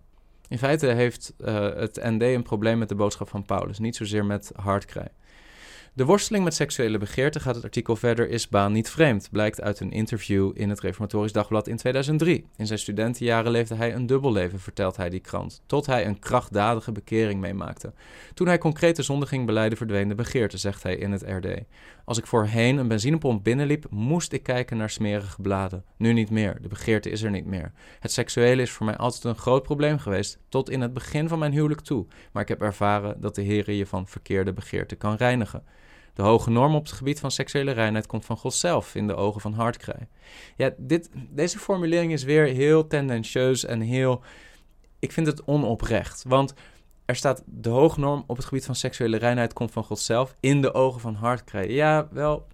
[0.49, 4.25] In feite heeft uh, het ND een probleem met de boodschap van Paulus, niet zozeer
[4.25, 5.09] met hartkrij.
[5.95, 9.81] De worsteling met seksuele begeerte, gaat het artikel verder, is baan niet vreemd, blijkt uit
[9.81, 12.47] een interview in het Reformatorisch Dagblad in 2003.
[12.57, 16.19] In zijn studentenjaren leefde hij een dubbel leven, vertelt hij die krant, tot hij een
[16.19, 17.93] krachtdadige bekering meemaakte.
[18.35, 21.47] Toen hij concrete zonde ging beleiden, verdween de begeerte, zegt hij in het RD.
[22.05, 25.85] Als ik voorheen een benzinepomp binnenliep, moest ik kijken naar smerige bladen.
[25.97, 27.73] Nu niet meer, de begeerte is er niet meer.
[28.01, 31.39] Het seksuele is voor mij altijd een groot probleem geweest, tot in het begin van
[31.39, 32.07] mijn huwelijk toe.
[32.33, 35.65] Maar ik heb ervaren dat de Heer je van verkeerde begeerte kan reinigen.
[36.15, 39.15] De hoge norm op het gebied van seksuele reinheid komt van God zelf in de
[39.15, 40.09] ogen van Hartkrij.
[40.57, 44.23] Ja, dit, deze formulering is weer heel tendentieus en heel.
[44.99, 46.25] Ik vind het onoprecht.
[46.29, 46.55] Want
[47.05, 50.37] er staat de hoge norm op het gebied van seksuele reinheid komt van God zelf
[50.41, 51.71] in de ogen van Hartkrij.
[51.71, 52.47] Ja, wel.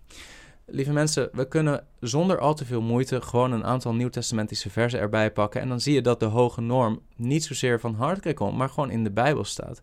[0.67, 5.33] Lieve mensen, we kunnen zonder al te veel moeite gewoon een aantal nieuwtestamentische versen erbij
[5.33, 5.61] pakken.
[5.61, 8.91] En dan zie je dat de hoge norm niet zozeer van Hartkrij komt, maar gewoon
[8.91, 9.83] in de Bijbel staat.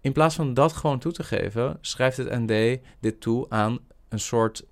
[0.00, 3.78] In plaats van dat gewoon toe te geven, schrijft het ND dit toe aan
[4.08, 4.64] een soort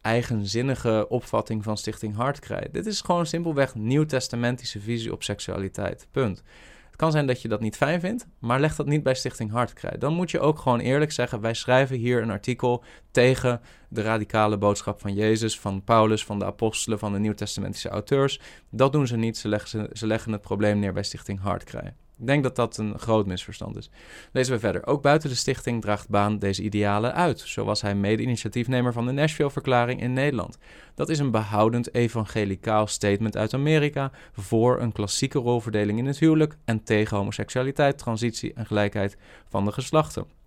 [0.00, 2.68] eigenzinnige opvatting van Stichting Hartkrij.
[2.72, 6.06] Dit is gewoon simpelweg nieuwtestamentische visie op seksualiteit.
[6.10, 6.42] Punt.
[6.86, 9.50] Het kan zijn dat je dat niet fijn vindt, maar leg dat niet bij Stichting
[9.50, 9.98] Hartkrij.
[9.98, 14.58] Dan moet je ook gewoon eerlijk zeggen: wij schrijven hier een artikel tegen de radicale
[14.58, 18.40] boodschap van Jezus, van Paulus, van de apostelen, van de Nieuwtestamentische auteurs.
[18.70, 19.38] Dat doen ze niet.
[19.38, 21.94] Ze leggen, ze leggen het probleem neer bij Stichting Hartkrij.
[22.20, 23.90] Ik denk dat dat een groot misverstand is.
[24.32, 24.86] Lezen we verder.
[24.86, 27.40] Ook buiten de stichting draagt Baan deze idealen uit.
[27.40, 30.58] Zo was hij mede-initiatiefnemer van de Nashville-verklaring in Nederland.
[30.94, 36.56] Dat is een behoudend evangelicaal statement uit Amerika voor een klassieke rolverdeling in het huwelijk
[36.64, 39.16] en tegen homoseksualiteit, transitie en gelijkheid
[39.48, 40.37] van de geslachten.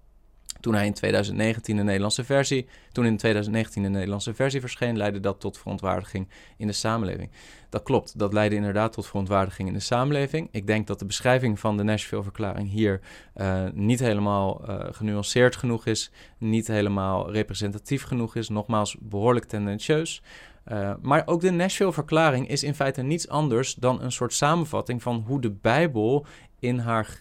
[0.62, 5.20] Toen hij in 2019 de Nederlandse versie, toen in 2019 de Nederlandse versie verscheen, leidde
[5.20, 7.30] dat tot verontwaardiging in de samenleving.
[7.70, 10.48] Dat klopt, dat leidde inderdaad tot verontwaardiging in de samenleving.
[10.52, 13.00] Ik denk dat de beschrijving van de Nashville-verklaring hier
[13.36, 20.22] uh, niet helemaal uh, genuanceerd genoeg is, niet helemaal representatief genoeg is, nogmaals behoorlijk tendentieus.
[20.68, 25.24] Uh, maar ook de Nashville-verklaring is in feite niets anders dan een soort samenvatting van
[25.28, 26.26] hoe de Bijbel
[26.60, 27.20] in haar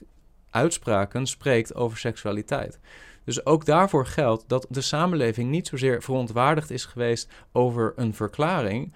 [0.50, 2.78] uitspraken spreekt over seksualiteit.
[3.24, 8.92] Dus ook daarvoor geldt dat de samenleving niet zozeer verontwaardigd is geweest over een verklaring,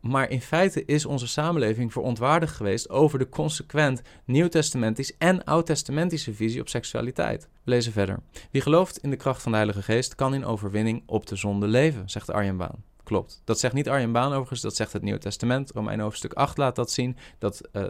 [0.00, 6.60] maar in feite is onze samenleving verontwaardigd geweest over de consequent nieuwtestamentisch en oud-testamentische visie
[6.60, 7.48] op seksualiteit.
[7.64, 8.18] Lezen verder.
[8.50, 11.66] Wie gelooft in de kracht van de Heilige Geest kan in overwinning op de zonde
[11.66, 12.89] leven, zegt Arjen Baan.
[13.10, 13.42] Klopt.
[13.44, 15.70] Dat zegt niet Arjen Baan overigens, dat zegt het Nieuwe Testament.
[15.70, 17.82] Romein hoofdstuk 8 laat dat zien, dat uh,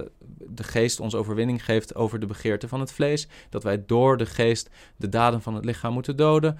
[0.49, 3.29] de geest ons overwinning geeft over de begeerte van het vlees.
[3.51, 6.59] Dat wij door de geest de daden van het lichaam moeten doden.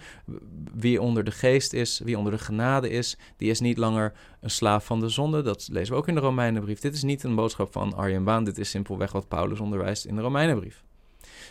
[0.75, 4.51] Wie onder de geest is, wie onder de genade is, die is niet langer een
[4.51, 5.43] slaaf van de zonde.
[5.43, 6.81] Dat lezen we ook in de Romeinenbrief.
[6.81, 10.17] Dit is niet een boodschap van Arjen Baan, dit is simpelweg wat Paulus onderwijst in
[10.17, 10.85] de Romeinenbrief.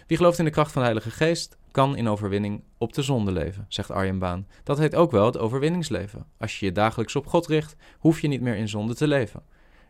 [0.08, 3.32] Wie gelooft in de kracht van de Heilige Geest, kan in overwinning op de zonde
[3.32, 4.47] leven, zegt Arjen Baan.
[4.63, 6.25] Dat heet ook wel het overwinningsleven.
[6.38, 9.41] Als je je dagelijks op God richt, hoef je niet meer in zonde te leven.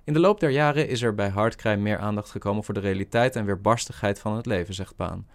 [0.03, 3.35] In de loop der jaren is er bij Hardcry meer aandacht gekomen voor de realiteit
[3.35, 5.27] en weerbarstigheid van het leven, zegt Baan.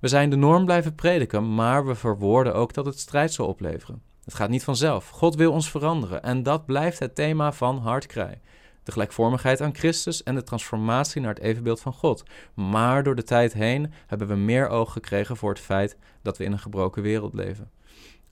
[0.00, 4.02] We zijn de norm blijven prediken, maar we verwoorden ook dat het strijd zal opleveren.
[4.24, 5.08] Het gaat niet vanzelf.
[5.08, 8.40] God wil ons veranderen en dat blijft het thema van Hardcry
[8.88, 12.22] de gelijkvormigheid aan Christus en de transformatie naar het evenbeeld van God.
[12.54, 16.44] Maar door de tijd heen hebben we meer oog gekregen voor het feit dat we
[16.44, 17.70] in een gebroken wereld leven.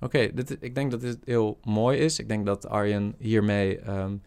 [0.01, 0.19] Oké,
[0.61, 2.19] ik denk dat dit heel mooi is.
[2.19, 4.23] Ik denk dat Arjen hiermee um,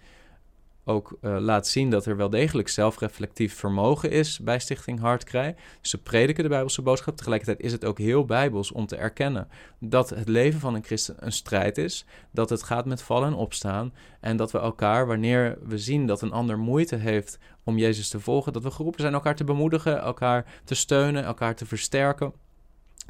[0.89, 5.55] ook uh, laat zien dat er wel degelijk zelfreflectief vermogen is bij Stichting Hartkrij.
[5.81, 7.17] Ze prediken de Bijbelse boodschap.
[7.17, 9.47] Tegelijkertijd is het ook heel bijbels om te erkennen
[9.79, 12.05] dat het leven van een christen een strijd is.
[12.31, 13.93] Dat het gaat met vallen en opstaan.
[14.19, 18.19] En dat we elkaar, wanneer we zien dat een ander moeite heeft om Jezus te
[18.19, 22.33] volgen, dat we geroepen zijn elkaar te bemoedigen, elkaar te steunen, elkaar te versterken.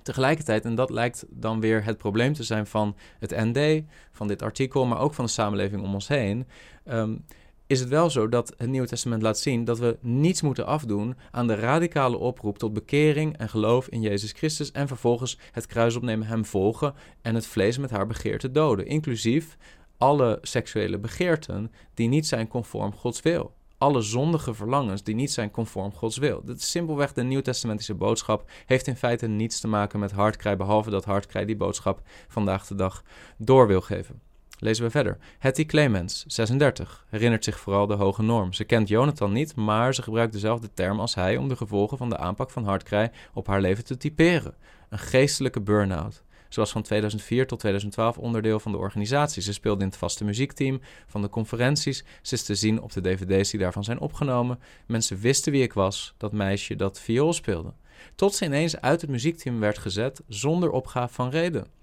[0.03, 4.41] Tegelijkertijd, en dat lijkt dan weer het probleem te zijn van het ND, van dit
[4.41, 6.47] artikel, maar ook van de samenleving om ons heen.
[6.85, 7.25] Um,
[7.69, 11.15] is het wel zo dat het Nieuwe Testament laat zien dat we niets moeten afdoen
[11.31, 15.95] aan de radicale oproep tot bekering en geloof in Jezus Christus en vervolgens het kruis
[15.95, 19.57] opnemen, hem volgen en het vlees met haar begeerte doden, inclusief
[19.97, 23.53] alle seksuele begeerten die niet zijn conform Gods wil.
[23.77, 26.41] Alle zondige verlangens die niet zijn conform Gods wil.
[26.45, 28.49] Dat is simpelweg de Nieuwtestamentische boodschap.
[28.65, 32.75] Heeft in feite niets te maken met hartkrij, behalve dat hartkrij die boodschap vandaag de
[32.75, 33.03] dag
[33.37, 34.28] door wil geven.
[34.59, 35.17] Lezen we verder.
[35.37, 38.53] Hetty Clemens, 36, herinnert zich vooral de hoge norm.
[38.53, 42.09] Ze kent Jonathan niet, maar ze gebruikt dezelfde term als hij om de gevolgen van
[42.09, 44.55] de aanpak van hartkrij op haar leven te typeren.
[44.89, 46.23] Een geestelijke burn-out.
[46.49, 49.41] Ze was van 2004 tot 2012 onderdeel van de organisatie.
[49.41, 52.03] Ze speelde in het vaste muziekteam van de conferenties.
[52.21, 54.59] Ze is te zien op de dvd's die daarvan zijn opgenomen.
[54.87, 57.73] Mensen wisten wie ik was, dat meisje dat viool speelde.
[58.15, 61.78] Tot ze ineens uit het muziekteam werd gezet zonder opgave van reden.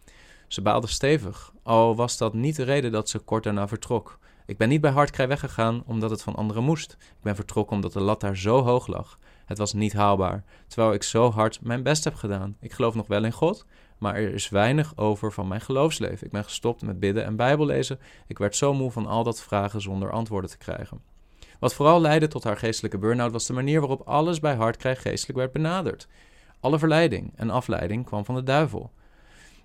[0.46, 4.18] Ze baalde stevig, al was dat niet de reden dat ze kort daarna vertrok.
[4.46, 6.92] Ik ben niet bij Hardcry weggegaan omdat het van anderen moest.
[7.00, 9.18] Ik ben vertrokken omdat de lat daar zo hoog lag.
[9.46, 12.56] Het was niet haalbaar, terwijl ik zo hard mijn best heb gedaan.
[12.60, 13.66] Ik geloof nog wel in God,
[13.98, 16.26] maar er is weinig over van mijn geloofsleven.
[16.26, 17.98] Ik ben gestopt met bidden en Bijbellezen.
[18.26, 21.00] Ik werd zo moe van al dat vragen zonder antwoorden te krijgen.
[21.58, 25.38] Wat vooral leidde tot haar geestelijke burn-out was de manier waarop alles bij Hardcry geestelijk
[25.38, 26.08] werd benaderd.
[26.60, 28.90] Alle verleiding en afleiding kwam van de duivel.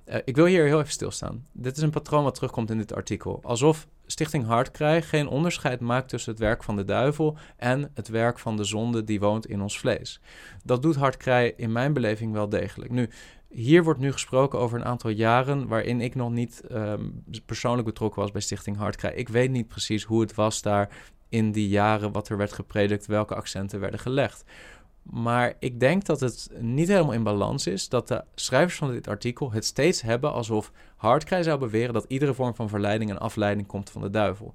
[0.06, 1.46] Uh, ik wil hier heel even stilstaan.
[1.52, 3.40] Dit is een patroon wat terugkomt in dit artikel.
[3.44, 8.40] Alsof Stichting Hartkrijg geen onderscheid maakt tussen het werk van de duivel en het werk
[8.40, 10.22] van de zonde die woont in ons vlees.
[10.64, 12.92] Dat doet Hartkrij in mijn beleving wel degelijk.
[12.92, 13.10] Nu,
[13.50, 18.22] hier wordt nu gesproken over een aantal jaren waarin ik nog niet um, persoonlijk betrokken
[18.22, 19.14] was bij Stichting Hartkrij.
[19.14, 20.90] Ik weet niet precies hoe het was daar
[21.30, 24.44] in die jaren, wat er werd gepredikt, welke accenten werden gelegd.
[25.04, 29.08] Maar ik denk dat het niet helemaal in balans is dat de schrijvers van dit
[29.08, 33.68] artikel het steeds hebben alsof Hardcry zou beweren dat iedere vorm van verleiding en afleiding
[33.68, 34.54] komt van de duivel.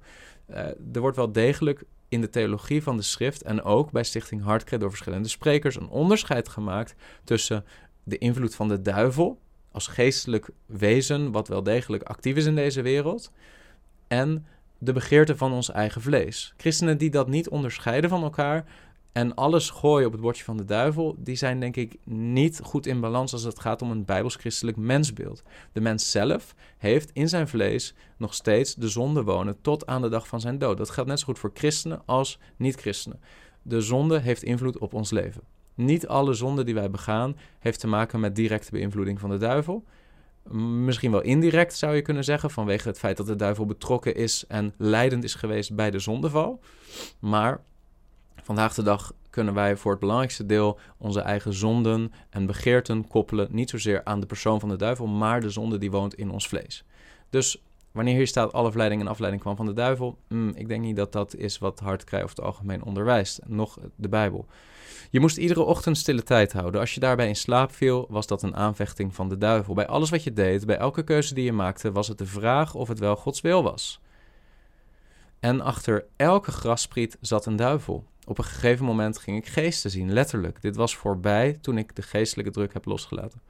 [0.49, 0.57] Uh,
[0.93, 4.79] er wordt wel degelijk in de theologie van de schrift en ook bij Stichting Hartcred
[4.79, 7.65] door verschillende sprekers een onderscheid gemaakt tussen
[8.03, 9.39] de invloed van de duivel
[9.71, 13.31] als geestelijk wezen, wat wel degelijk actief is in deze wereld,
[14.07, 14.45] en
[14.77, 16.53] de begeerte van ons eigen vlees.
[16.57, 18.65] Christenen die dat niet onderscheiden van elkaar
[19.17, 22.85] en alles gooien op het bordje van de duivel, die zijn denk ik niet goed
[22.85, 25.43] in balans als het gaat om een bijbels-christelijk mensbeeld.
[25.71, 30.09] De mens zelf heeft in zijn vlees nog steeds de zonde wonen tot aan de
[30.09, 30.77] dag van zijn dood.
[30.77, 33.19] Dat geldt net zo goed voor christenen als niet-christenen.
[33.61, 35.41] De zonde heeft invloed op ons leven.
[35.75, 39.83] Niet alle zonde die wij begaan heeft te maken met directe beïnvloeding van de duivel.
[40.83, 44.45] Misschien wel indirect zou je kunnen zeggen, vanwege het feit dat de duivel betrokken is
[44.47, 46.59] en leidend is geweest bij de zondeval.
[47.19, 47.61] Maar
[48.43, 53.47] vandaag de dag kunnen wij voor het belangrijkste deel onze eigen zonden en begeerten koppelen,
[53.51, 56.47] niet zozeer aan de persoon van de duivel, maar de zonde die woont in ons
[56.47, 56.83] vlees.
[57.29, 60.81] Dus wanneer hier staat alle verleiding en afleiding kwam van de duivel, hmm, ik denk
[60.81, 64.45] niet dat dat is wat Hartkrij over het algemeen onderwijst, nog de Bijbel.
[65.09, 66.79] Je moest iedere ochtend stille tijd houden.
[66.79, 69.73] Als je daarbij in slaap viel, was dat een aanvechting van de duivel.
[69.73, 72.75] Bij alles wat je deed, bij elke keuze die je maakte, was het de vraag
[72.75, 73.99] of het wel Gods wil was.
[75.39, 78.05] En achter elke grasspriet zat een duivel.
[78.25, 80.61] Op een gegeven moment ging ik geesten zien, letterlijk.
[80.61, 83.41] Dit was voorbij toen ik de geestelijke druk heb losgelaten.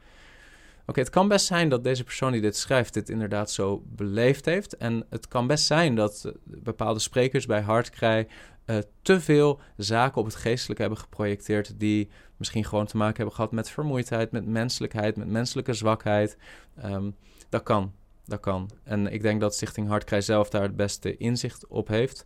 [0.85, 4.45] Oké, het kan best zijn dat deze persoon die dit schrijft dit inderdaad zo beleefd
[4.45, 4.77] heeft.
[4.77, 8.27] En het kan best zijn dat bepaalde sprekers bij Hartkrij
[8.65, 13.35] uh, te veel zaken op het geestelijke hebben geprojecteerd die misschien gewoon te maken hebben
[13.35, 16.37] gehad met vermoeidheid, met menselijkheid, met menselijke zwakheid.
[16.85, 17.15] Um,
[17.49, 17.93] dat kan,
[18.29, 18.69] dat kan.
[18.83, 22.25] En ik denk dat Stichting Hartkrij zelf daar het beste inzicht op heeft.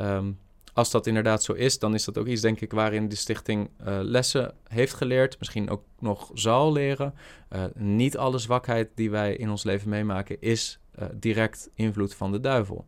[0.00, 0.38] Um,
[0.72, 3.70] als dat inderdaad zo is, dan is dat ook iets, denk ik, waarin de stichting
[3.80, 7.14] uh, lessen heeft geleerd, misschien ook nog zal leren.
[7.50, 12.32] Uh, niet alle zwakheid die wij in ons leven meemaken is uh, direct invloed van
[12.32, 12.86] de duivel.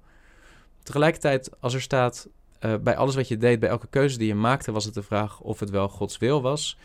[0.82, 2.28] Tegelijkertijd, als er staat
[2.82, 5.40] bij alles wat je deed, bij elke keuze die je maakte, was het de vraag
[5.40, 6.78] of het wel Gods wil was.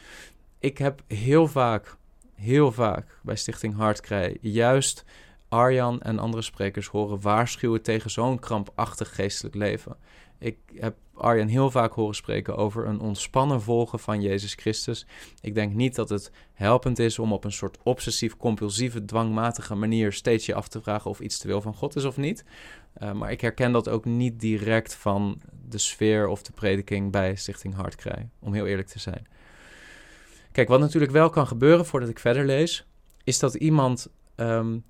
[0.60, 1.96] Ik heb heel vaak,
[2.36, 5.06] heel vaak bij Stichting Hartkrij juist
[5.49, 9.97] Arjan en andere sprekers horen waarschuwen tegen zo'n krampachtig geestelijk leven.
[10.39, 15.05] Ik heb Arjan heel vaak horen spreken over een ontspannen volgen van Jezus Christus.
[15.41, 20.45] Ik denk niet dat het helpend is om op een soort obsessief-compulsieve, dwangmatige manier steeds
[20.45, 22.43] je af te vragen of iets te wil van God is of niet.
[22.97, 27.35] Uh, maar ik herken dat ook niet direct van de sfeer of de prediking bij
[27.35, 29.27] Stichting Hartkrij, om heel eerlijk te zijn.
[30.51, 32.88] Kijk, wat natuurlijk wel kan gebeuren voordat ik verder lees,
[33.23, 34.83] is dat iemand um,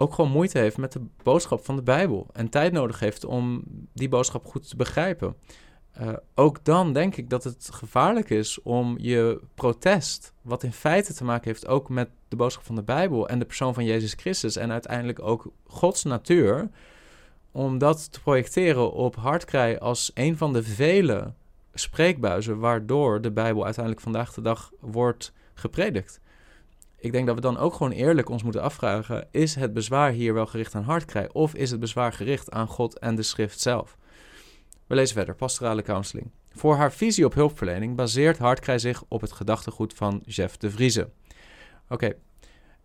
[0.00, 3.62] ook gewoon moeite heeft met de boodschap van de Bijbel en tijd nodig heeft om
[3.92, 5.36] die boodschap goed te begrijpen.
[6.00, 11.14] Uh, ook dan denk ik dat het gevaarlijk is om je protest, wat in feite
[11.14, 14.14] te maken heeft ook met de boodschap van de Bijbel en de persoon van Jezus
[14.14, 16.70] Christus en uiteindelijk ook Gods natuur,
[17.52, 21.32] om dat te projecteren op hartkrij als een van de vele
[21.74, 26.20] spreekbuizen waardoor de Bijbel uiteindelijk vandaag de dag wordt gepredikt.
[27.00, 30.34] Ik denk dat we dan ook gewoon eerlijk ons moeten afvragen: is het bezwaar hier
[30.34, 33.96] wel gericht aan hartkrij of is het bezwaar gericht aan God en de schrift zelf?
[34.86, 36.30] We lezen verder, pastorale counseling.
[36.52, 41.10] Voor haar visie op hulpverlening baseert Hartkrij zich op het gedachtegoed van Jeff de Vrieze.
[41.88, 42.12] Oké,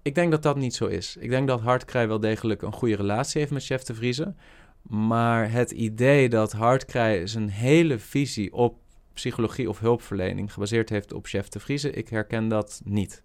[0.01, 1.17] ik denk dat dat niet zo is.
[1.19, 4.33] Ik denk dat Hartkrij wel degelijk een goede relatie heeft met Jeff de Vrieze.
[4.81, 8.77] Maar het idee dat Hartkrij zijn hele visie op
[9.13, 13.23] psychologie of hulpverlening gebaseerd heeft op Jeff de Vrieze, ik herken dat niet.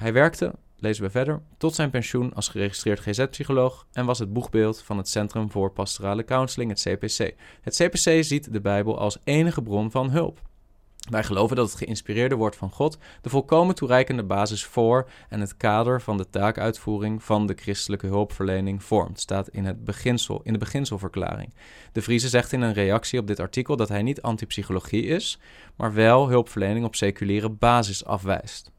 [0.00, 4.82] Hij werkte, lezen we verder, tot zijn pensioen als geregistreerd GZ-psycholoog en was het boegbeeld
[4.82, 7.34] van het Centrum voor Pastorale Counseling, het CPC.
[7.60, 10.40] Het CPC ziet de Bijbel als enige bron van hulp.
[11.10, 15.56] Wij geloven dat het geïnspireerde woord van God de volkomen toereikende basis voor en het
[15.56, 20.58] kader van de taakuitvoering van de christelijke hulpverlening vormt, staat in, het beginsel, in de
[20.58, 21.54] beginselverklaring.
[21.92, 25.38] De Vrieze zegt in een reactie op dit artikel dat hij niet antipsychologie is,
[25.76, 28.70] maar wel hulpverlening op seculiere basis afwijst.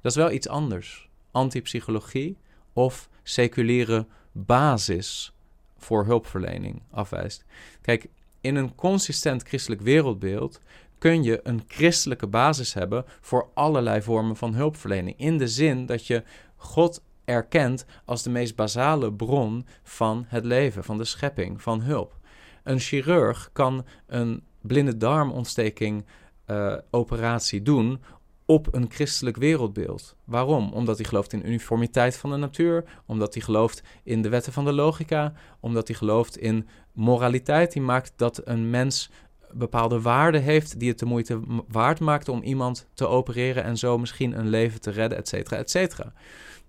[0.00, 1.08] Dat is wel iets anders.
[1.30, 2.36] Antipsychologie
[2.72, 5.32] of seculiere basis
[5.76, 7.44] voor hulpverlening afwijst.
[7.80, 8.08] Kijk,
[8.40, 10.60] in een consistent christelijk wereldbeeld
[10.98, 15.18] kun je een christelijke basis hebben voor allerlei vormen van hulpverlening.
[15.18, 16.22] In de zin dat je
[16.56, 22.16] God erkent als de meest basale bron van het leven, van de schepping, van hulp.
[22.62, 26.04] Een chirurg kan een blinde darmontsteking
[26.46, 28.00] uh, operatie doen
[28.50, 30.16] op een christelijk wereldbeeld.
[30.24, 30.72] Waarom?
[30.72, 34.64] Omdat hij gelooft in uniformiteit van de natuur, omdat hij gelooft in de wetten van
[34.64, 39.10] de logica, omdat hij gelooft in moraliteit die maakt dat een mens
[39.52, 43.98] bepaalde waarden heeft die het de moeite waard maakt om iemand te opereren en zo
[43.98, 46.12] misschien een leven te redden, et cetera, et cetera.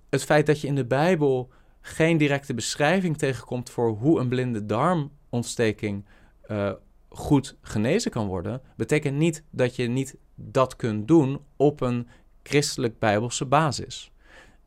[0.09, 1.49] Het feit dat je in de Bijbel
[1.81, 6.05] geen directe beschrijving tegenkomt voor hoe een blinde darmontsteking
[6.51, 6.71] uh,
[7.09, 12.07] goed genezen kan worden, betekent niet dat je niet dat kunt doen op een
[12.43, 14.11] christelijk-bijbelse basis.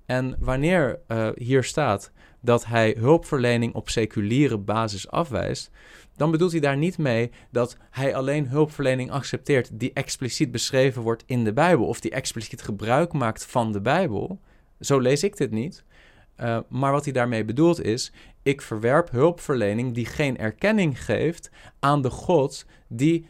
[0.06, 5.70] En wanneer uh, hier staat dat hij hulpverlening op seculiere basis afwijst,
[6.16, 11.22] dan bedoelt hij daar niet mee dat hij alleen hulpverlening accepteert die expliciet beschreven wordt
[11.26, 14.40] in de Bijbel of die expliciet gebruik maakt van de Bijbel.
[14.80, 15.84] Zo lees ik dit niet.
[16.40, 22.02] Uh, maar wat hij daarmee bedoelt is: ik verwerp hulpverlening die geen erkenning geeft aan
[22.02, 23.26] de God die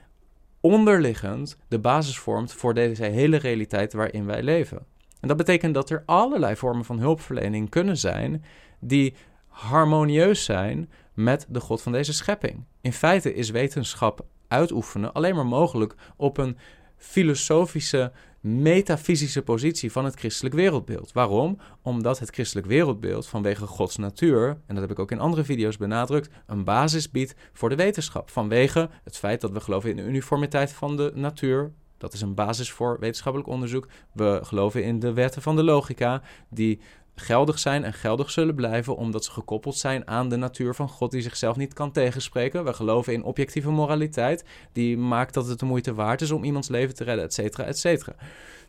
[0.62, 4.86] onderliggend de basis vormt voor deze hele realiteit waarin wij leven.
[5.20, 8.44] En dat betekent dat er allerlei vormen van hulpverlening kunnen zijn
[8.80, 9.14] die
[9.46, 12.64] harmonieus zijn met de God van deze schepping.
[12.80, 16.56] In feite is wetenschap uitoefenen alleen maar mogelijk op een
[16.96, 21.12] filosofische, metafysische positie van het christelijk wereldbeeld.
[21.12, 21.58] Waarom?
[21.82, 25.76] Omdat het christelijk wereldbeeld vanwege Gods natuur, en dat heb ik ook in andere video's
[25.76, 28.30] benadrukt, een basis biedt voor de wetenschap.
[28.30, 31.72] Vanwege het feit dat we geloven in de uniformiteit van de natuur.
[31.98, 33.88] Dat is een basis voor wetenschappelijk onderzoek.
[34.12, 36.80] We geloven in de wetten van de logica, die
[37.14, 41.10] geldig zijn en geldig zullen blijven, omdat ze gekoppeld zijn aan de natuur van God
[41.10, 42.64] die zichzelf niet kan tegenspreken.
[42.64, 46.68] We geloven in objectieve moraliteit, die maakt dat het de moeite waard is om iemands
[46.68, 48.14] leven te redden, et cetera, et cetera.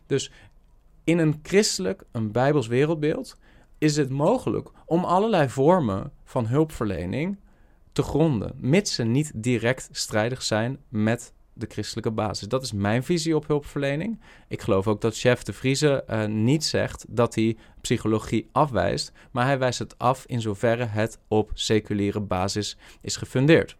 [0.06, 0.30] Dus
[1.04, 3.36] in een christelijk, een bijbels wereldbeeld,
[3.78, 7.38] is het mogelijk om allerlei vormen van hulpverlening
[7.92, 12.48] te gronden, mits ze niet direct strijdig zijn met de christelijke basis.
[12.48, 14.20] Dat is mijn visie op hulpverlening.
[14.48, 19.44] Ik geloof ook dat chef de Vrieze uh, niet zegt dat hij psychologie afwijst, maar
[19.46, 23.76] hij wijst het af in zoverre het op seculiere basis is gefundeerd.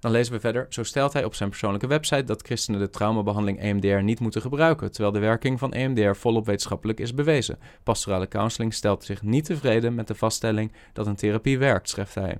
[0.00, 0.66] Dan lezen we verder.
[0.68, 4.92] Zo stelt hij op zijn persoonlijke website dat christenen de traumabehandeling EMDR niet moeten gebruiken,
[4.92, 7.58] terwijl de werking van EMDR volop wetenschappelijk is bewezen.
[7.82, 12.38] Pastorale counseling stelt zich niet tevreden met de vaststelling dat een therapie werkt, schrijft hij.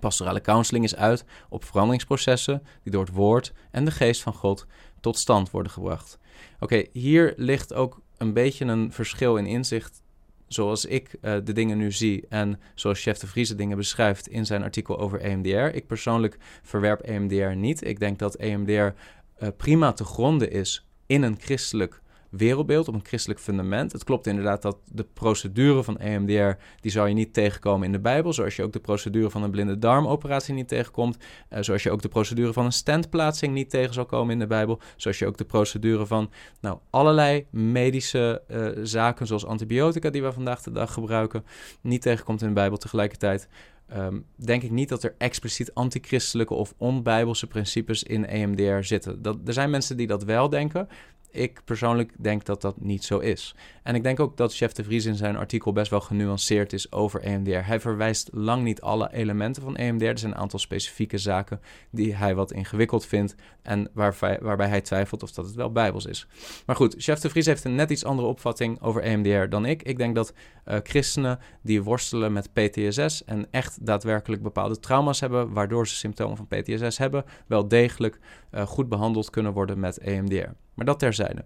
[0.00, 4.66] Pastorale counseling is uit op veranderingsprocessen die door het woord en de geest van God
[5.00, 6.18] tot stand worden gebracht.
[6.60, 10.02] Oké, hier ligt ook een beetje een verschil in inzicht
[10.48, 14.46] zoals ik uh, de dingen nu zie en zoals Chef de Vries dingen beschrijft in
[14.46, 15.76] zijn artikel over EMDR.
[15.76, 17.86] Ik persoonlijk verwerp EMDR niet.
[17.86, 18.96] Ik denk dat EMDR
[19.34, 22.00] eh, prima te gronden is in een christelijk
[22.36, 23.92] wereldbeeld, op een christelijk fundament.
[23.92, 28.00] Het klopt inderdaad dat de procedure van EMDR, die zou je niet tegenkomen in de
[28.00, 31.90] Bijbel, zoals je ook de procedure van een blinde darmoperatie niet tegenkomt, uh, zoals je
[31.90, 35.26] ook de procedure van een standplaatsing niet tegen zal komen in de Bijbel, zoals je
[35.26, 40.72] ook de procedure van nou, allerlei medische uh, zaken, zoals antibiotica die we vandaag de
[40.72, 41.44] dag gebruiken,
[41.80, 43.48] niet tegenkomt in de Bijbel tegelijkertijd.
[43.96, 49.22] Um, denk ik niet dat er expliciet antichristelijke of onbijbelse principes in EMDR zitten.
[49.22, 50.88] Dat, er zijn mensen die dat wel denken
[51.34, 53.54] ik persoonlijk denk dat dat niet zo is.
[53.82, 56.92] En ik denk ook dat Chef de Vries in zijn artikel best wel genuanceerd is
[56.92, 57.66] over EMDR.
[57.66, 60.04] Hij verwijst lang niet alle elementen van EMDR.
[60.04, 65.22] Er zijn een aantal specifieke zaken die hij wat ingewikkeld vindt en waarbij hij twijfelt
[65.22, 66.26] of dat het wel bijbels is.
[66.66, 69.82] Maar goed, Chef de Vries heeft een net iets andere opvatting over EMDR dan ik.
[69.82, 70.32] Ik denk dat
[70.66, 76.36] uh, christenen die worstelen met PTSS en echt daadwerkelijk bepaalde trauma's hebben, waardoor ze symptomen
[76.36, 78.18] van PTSS hebben, wel degelijk
[78.52, 80.63] uh, goed behandeld kunnen worden met EMDR.
[80.74, 81.44] Maar dat terzijde.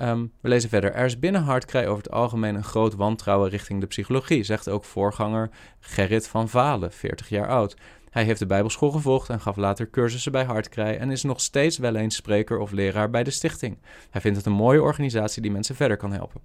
[0.00, 0.92] Um, we lezen verder.
[0.92, 4.84] Er is binnen Hartkrij over het algemeen een groot wantrouwen richting de psychologie, zegt ook
[4.84, 5.50] voorganger
[5.80, 7.76] Gerrit van Valen, 40 jaar oud.
[8.10, 11.78] Hij heeft de Bijbelschool gevolgd en gaf later cursussen bij Hartkrij en is nog steeds
[11.78, 13.78] wel eens spreker of leraar bij de stichting.
[14.10, 16.40] Hij vindt het een mooie organisatie die mensen verder kan helpen.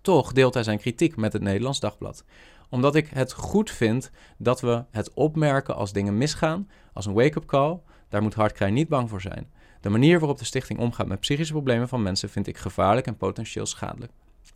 [0.00, 2.24] Toch deelt hij zijn kritiek met het Nederlands Dagblad
[2.68, 7.46] omdat ik het goed vind dat we het opmerken als dingen misgaan, als een wake-up
[7.46, 7.80] call.
[8.08, 9.50] Daar moet Hartkrij niet bang voor zijn.
[9.86, 13.16] De manier waarop de stichting omgaat met psychische problemen van mensen vind ik gevaarlijk en
[13.16, 14.12] potentieel schadelijk.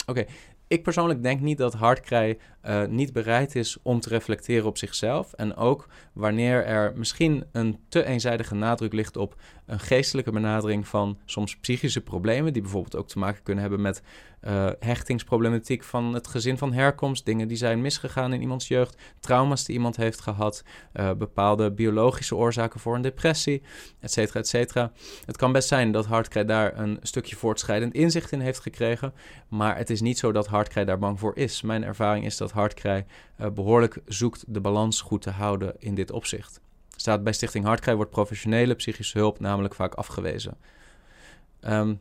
[0.07, 0.25] Oké,
[0.69, 5.33] ik persoonlijk denk niet dat Hardkrij uh, niet bereid is om te reflecteren op zichzelf.
[5.33, 9.35] En ook wanneer er misschien een te eenzijdige nadruk ligt op
[9.67, 14.03] een geestelijke benadering van soms psychische problemen, die bijvoorbeeld ook te maken kunnen hebben met
[14.43, 19.65] uh, hechtingsproblematiek van het gezin van herkomst, dingen die zijn misgegaan in iemands jeugd, trauma's
[19.65, 23.63] die iemand heeft gehad, uh, bepaalde biologische oorzaken voor een depressie,
[24.01, 24.93] et cetera, et cetera.
[25.27, 29.13] Het kan best zijn dat Hardkrij daar een stukje voortschrijdend inzicht in heeft gekregen,
[29.49, 31.63] maar het is niet zo dat Hardkrij daar bang voor is.
[31.63, 33.07] Mijn ervaring is dat Hardkrij
[33.41, 36.61] uh, behoorlijk zoekt de balans goed te houden in dit opzicht
[37.01, 40.57] staat bij Stichting Hartkrij wordt professionele psychische hulp namelijk vaak afgewezen.
[41.61, 42.01] Um,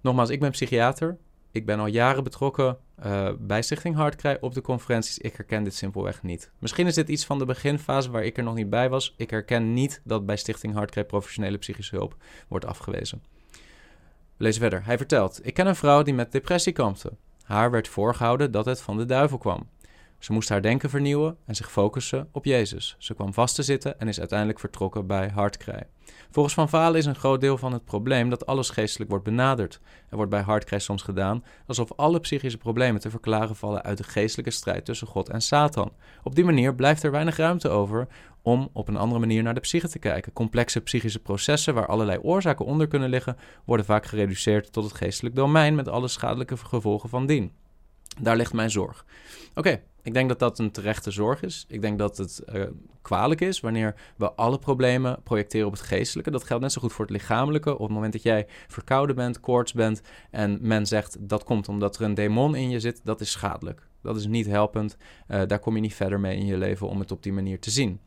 [0.00, 1.16] nogmaals, ik ben psychiater.
[1.50, 5.18] Ik ben al jaren betrokken uh, bij Stichting Hartkrij op de conferenties.
[5.18, 6.50] Ik herken dit simpelweg niet.
[6.58, 9.14] Misschien is dit iets van de beginfase waar ik er nog niet bij was.
[9.16, 12.16] Ik herken niet dat bij Stichting Hartkrij professionele psychische hulp
[12.48, 13.22] wordt afgewezen.
[14.36, 14.84] We lezen verder.
[14.84, 17.12] Hij vertelt: Ik ken een vrouw die met depressie kampte.
[17.42, 19.68] Haar werd voorgehouden dat het van de duivel kwam.
[20.18, 22.96] Ze moest haar denken vernieuwen en zich focussen op Jezus.
[22.98, 25.86] Ze kwam vast te zitten en is uiteindelijk vertrokken bij Hartkrij.
[26.30, 29.80] Volgens Van Valen is een groot deel van het probleem dat alles geestelijk wordt benaderd.
[30.08, 34.04] Er wordt bij Hartkrij soms gedaan alsof alle psychische problemen te verklaren vallen uit de
[34.04, 35.92] geestelijke strijd tussen God en Satan.
[36.22, 38.08] Op die manier blijft er weinig ruimte over
[38.42, 40.32] om op een andere manier naar de psyche te kijken.
[40.32, 45.34] Complexe psychische processen waar allerlei oorzaken onder kunnen liggen, worden vaak gereduceerd tot het geestelijk
[45.34, 47.52] domein met alle schadelijke gevolgen van dien.
[48.20, 49.04] Daar ligt mijn zorg.
[49.54, 51.64] Oké, ik denk dat dat een terechte zorg is.
[51.68, 52.64] Ik denk dat het uh,
[53.02, 56.30] kwalijk is wanneer we alle problemen projecteren op het geestelijke.
[56.30, 57.74] Dat geldt net zo goed voor het lichamelijke.
[57.74, 61.96] Op het moment dat jij verkouden bent, koorts bent en men zegt dat komt omdat
[61.96, 63.88] er een demon in je zit, dat is schadelijk.
[64.02, 64.96] Dat is niet helpend.
[65.28, 67.60] Uh, daar kom je niet verder mee in je leven om het op die manier
[67.60, 68.00] te zien.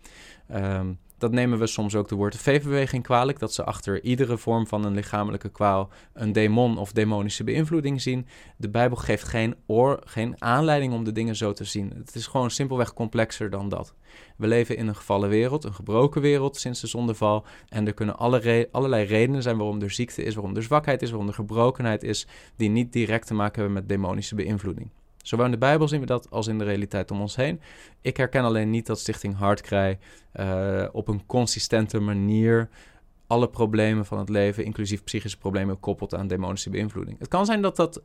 [0.55, 4.67] Um, dat nemen we soms ook de Word V-beweging kwalijk, dat ze achter iedere vorm
[4.67, 8.28] van een lichamelijke kwaal een demon of demonische beïnvloeding zien.
[8.57, 11.93] De Bijbel geeft geen, oor, geen aanleiding om de dingen zo te zien.
[11.95, 13.93] Het is gewoon simpelweg complexer dan dat.
[14.38, 17.45] We leven in een gevallen wereld, een gebroken wereld sinds de zondeval.
[17.70, 21.09] En er kunnen alle allerlei redenen zijn waarom er ziekte is, waarom er zwakheid is,
[21.09, 24.89] waarom er gebrokenheid is, die niet direct te maken hebben met demonische beïnvloeding.
[25.30, 27.61] Zowel in de Bijbel zien we dat als in de realiteit om ons heen.
[28.01, 29.99] Ik herken alleen niet dat Stichting Hartkrij
[30.39, 32.69] uh, op een consistente manier
[33.27, 37.19] alle problemen van het leven, inclusief psychische problemen, koppelt aan demonische beïnvloeding.
[37.19, 38.01] Het kan zijn dat dat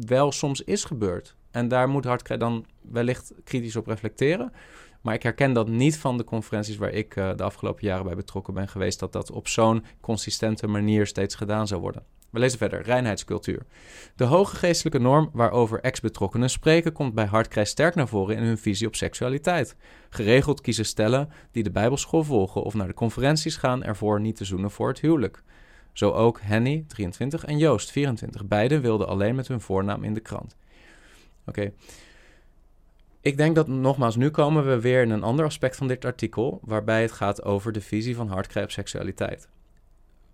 [0.00, 1.36] wel soms is gebeurd.
[1.50, 4.52] En daar moet Hartkrij dan wellicht kritisch op reflecteren.
[5.00, 8.16] Maar ik herken dat niet van de conferenties waar ik uh, de afgelopen jaren bij
[8.16, 12.04] betrokken ben geweest, dat dat op zo'n consistente manier steeds gedaan zou worden.
[12.36, 13.62] We lezen verder, reinheidscultuur.
[14.16, 18.58] De hoge geestelijke norm waarover ex-betrokkenen spreken komt bij Hartkrij sterk naar voren in hun
[18.58, 19.76] visie op seksualiteit.
[20.10, 24.44] Geregeld kiezen stellen die de bijbelschool volgen of naar de conferenties gaan ervoor niet te
[24.44, 25.42] zoenen voor het huwelijk.
[25.92, 28.46] Zo ook Henny, 23, en Joost, 24.
[28.46, 30.56] Beiden wilden alleen met hun voornaam in de krant.
[31.46, 31.72] Oké.
[33.20, 36.60] Ik denk dat, nogmaals, nu komen we weer in een ander aspect van dit artikel,
[36.64, 39.48] waarbij het gaat over de visie van Hartkrij op seksualiteit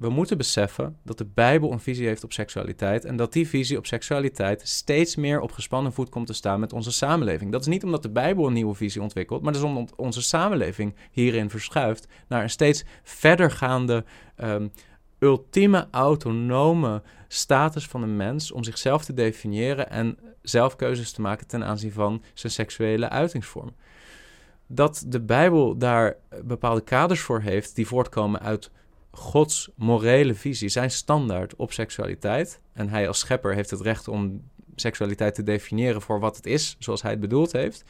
[0.02, 3.78] we moeten beseffen dat de Bijbel een visie heeft op seksualiteit en dat die visie
[3.78, 7.52] op seksualiteit steeds meer op gespannen voet komt te staan met onze samenleving.
[7.52, 10.22] Dat is niet omdat de Bijbel een nieuwe visie ontwikkelt, maar dat is omdat onze
[10.22, 14.04] samenleving hierin verschuift naar een steeds verdergaande,
[14.36, 14.72] um,
[15.18, 21.46] ultieme autonome status van een mens om zichzelf te definiëren en zelf keuzes te maken
[21.46, 23.74] ten aanzien van zijn seksuele uitingsvorm.
[24.66, 28.70] Dat de Bijbel daar bepaalde kaders voor heeft die voortkomen uit
[29.12, 32.60] Gods morele visie, zijn standaard op seksualiteit.
[32.72, 36.76] En hij als schepper heeft het recht om seksualiteit te definiëren voor wat het is,
[36.78, 37.84] zoals hij het bedoeld heeft.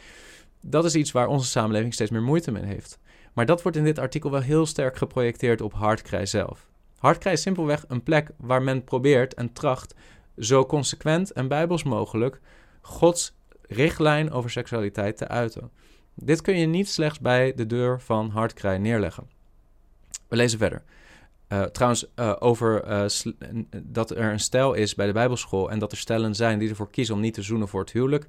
[0.61, 2.99] Dat is iets waar onze samenleving steeds meer moeite mee heeft.
[3.33, 6.67] Maar dat wordt in dit artikel wel heel sterk geprojecteerd op Hartkrij zelf.
[6.99, 9.95] Hartkrij is simpelweg een plek waar men probeert en tracht
[10.39, 12.41] zo consequent en bijbels mogelijk
[12.81, 13.35] Gods
[13.69, 15.71] richtlijn over seksualiteit te uiten.
[16.15, 19.29] Dit kun je niet slechts bij de deur van Hartkrij neerleggen.
[20.29, 20.83] We lezen verder.
[21.53, 23.05] Uh, trouwens, uh, over uh,
[23.83, 26.91] dat er een stijl is bij de Bijbelschool en dat er stellen zijn die ervoor
[26.91, 28.27] kiezen om niet te zoenen voor het huwelijk.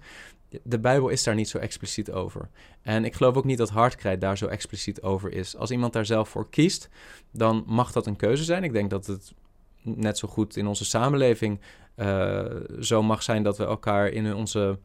[0.64, 2.50] De Bijbel is daar niet zo expliciet over.
[2.82, 5.56] En ik geloof ook niet dat hartkrijt daar zo expliciet over is.
[5.56, 6.90] Als iemand daar zelf voor kiest,
[7.32, 8.64] dan mag dat een keuze zijn.
[8.64, 9.34] Ik denk dat het
[9.82, 11.60] net zo goed in onze samenleving
[12.80, 14.80] zo mag zijn dat we elkaar in onze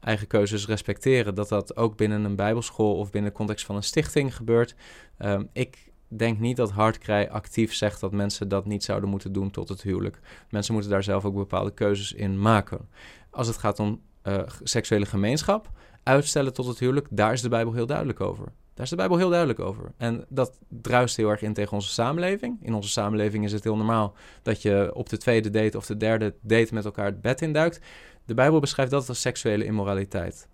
[0.00, 1.34] eigen keuzes respecteren.
[1.34, 4.74] Dat dat ook binnen een Bijbelschool of binnen de context van een stichting gebeurt.
[5.18, 9.50] Ehm, ik denk niet dat Hardkrij actief zegt dat mensen dat niet zouden moeten doen
[9.50, 10.20] tot het huwelijk.
[10.50, 12.88] Mensen moeten daar zelf ook bepaalde keuzes in maken.
[13.30, 15.70] Als het gaat om uh, seksuele gemeenschap,
[16.02, 18.52] uitstellen tot het huwelijk, daar is de Bijbel heel duidelijk over.
[18.74, 19.92] Daar is de Bijbel heel duidelijk over.
[19.96, 22.58] En dat druist heel erg in tegen onze samenleving.
[22.62, 25.96] In onze samenleving is het heel normaal dat je op de tweede date of de
[25.96, 27.80] derde date met elkaar het bed induikt.
[28.24, 30.48] De Bijbel beschrijft dat als seksuele immoraliteit.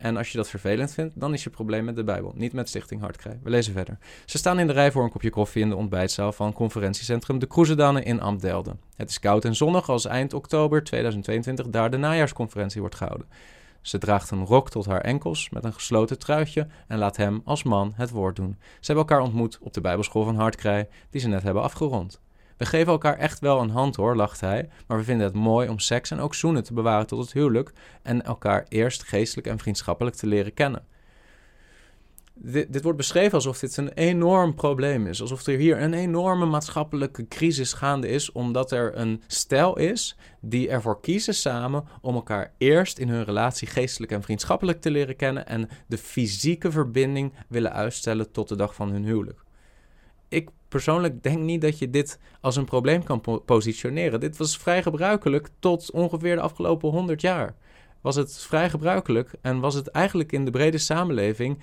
[0.00, 2.68] En als je dat vervelend vindt, dan is je probleem met de Bijbel, niet met
[2.68, 3.38] Stichting Hartkrij.
[3.42, 3.98] We lezen verder.
[4.24, 7.46] Ze staan in de rij voor een kopje koffie in de ontbijtzaal van conferentiecentrum De
[7.46, 8.80] Kroezedanen in Amdelden.
[8.96, 13.26] Het is koud en zonnig als eind oktober 2022 daar de najaarsconferentie wordt gehouden.
[13.80, 17.62] Ze draagt een rok tot haar enkels met een gesloten truitje en laat hem als
[17.62, 18.56] man het woord doen.
[18.58, 22.20] Ze hebben elkaar ontmoet op de Bijbelschool van Hartkrij, die ze net hebben afgerond.
[22.60, 25.68] We geven elkaar echt wel een hand hoor, lacht hij, maar we vinden het mooi
[25.68, 29.58] om seks en ook zoenen te bewaren tot het huwelijk en elkaar eerst geestelijk en
[29.58, 30.84] vriendschappelijk te leren kennen.
[32.34, 35.20] Dit, dit, wordt beschreven alsof dit een enorm probleem is.
[35.20, 40.68] Alsof er hier een enorme maatschappelijke crisis gaande is, omdat er een stel is die
[40.68, 45.46] ervoor kiezen samen om elkaar eerst in hun relatie geestelijk en vriendschappelijk te leren kennen
[45.46, 49.44] en de fysieke verbinding willen uitstellen tot de dag van hun huwelijk.
[50.30, 54.20] Ik persoonlijk denk niet dat je dit als een probleem kan positioneren.
[54.20, 57.54] Dit was vrij gebruikelijk tot ongeveer de afgelopen 100 jaar.
[58.00, 61.58] was het vrij gebruikelijk en was het eigenlijk in de brede samenleving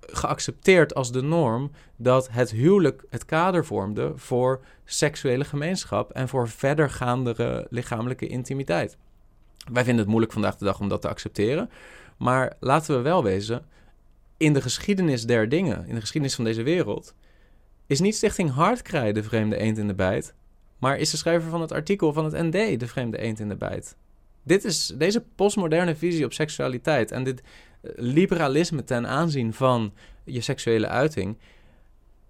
[0.00, 6.48] geaccepteerd als de norm dat het huwelijk het kader vormde voor seksuele gemeenschap en voor
[6.48, 8.96] verdergaandere lichamelijke intimiteit.
[9.72, 11.70] Wij vinden het moeilijk vandaag de dag om dat te accepteren,
[12.16, 13.64] maar laten we wel wezen,
[14.36, 17.14] in de geschiedenis der dingen, in de geschiedenis van deze wereld,
[17.88, 20.34] is niet Stichting Hardkrij de vreemde eend in de bijt,
[20.78, 23.56] maar is de schrijver van het artikel van het ND de vreemde eend in de
[23.56, 23.96] bijt.
[24.42, 29.92] Dit is deze postmoderne visie op seksualiteit en dit eh, liberalisme ten aanzien van
[30.24, 31.36] je seksuele uiting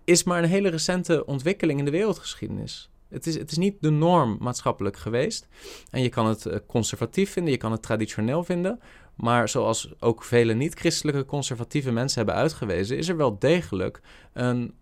[0.04, 2.90] is maar een hele recente ontwikkeling in de wereldgeschiedenis.
[3.08, 5.48] Het is, het is niet de norm maatschappelijk geweest.
[5.90, 8.80] En je kan het eh, conservatief vinden, je kan het traditioneel vinden.
[9.14, 14.00] Maar zoals ook vele niet-christelijke conservatieve mensen hebben uitgewezen, is er wel degelijk
[14.32, 14.74] een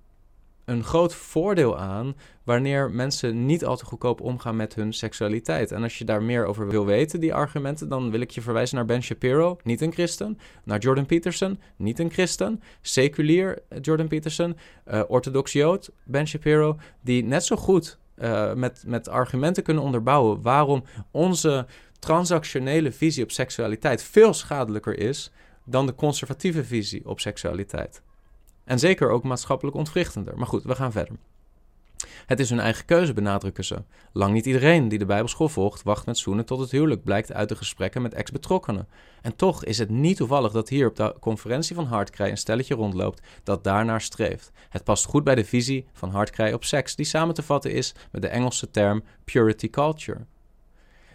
[0.67, 5.73] een groot voordeel aan wanneer mensen niet al te goedkoop omgaan met hun seksualiteit.
[5.73, 8.77] En als je daar meer over wil weten, die argumenten, dan wil ik je verwijzen
[8.77, 14.57] naar Ben Shapiro, niet een christen, naar Jordan Peterson, niet een christen, seculier Jordan Peterson,
[14.91, 20.43] uh, orthodox Jood Ben Shapiro, die net zo goed uh, met, met argumenten kunnen onderbouwen
[20.43, 21.67] waarom onze
[21.99, 25.31] transactionele visie op seksualiteit veel schadelijker is
[25.65, 28.03] dan de conservatieve visie op seksualiteit.
[28.67, 30.37] En zeker ook maatschappelijk ontwrichtender.
[30.39, 31.17] Maar goed, we gaan verder.
[32.27, 33.83] Het is hun eigen keuze, benadrukken ze.
[34.13, 37.49] Lang niet iedereen die de Bijbelschool volgt, wacht met zoenen tot het huwelijk, blijkt uit
[37.49, 38.89] de gesprekken met ex-betrokkenen.
[39.23, 42.75] En toch is het niet toevallig dat hier op de conferentie van Hardkrij een stelletje
[42.75, 44.53] rondloopt dat daarnaar streeft.
[44.69, 47.95] Het past goed bij de visie van Hardkrij op seks, die samen te vatten is
[48.11, 50.27] met de Engelse term purity culture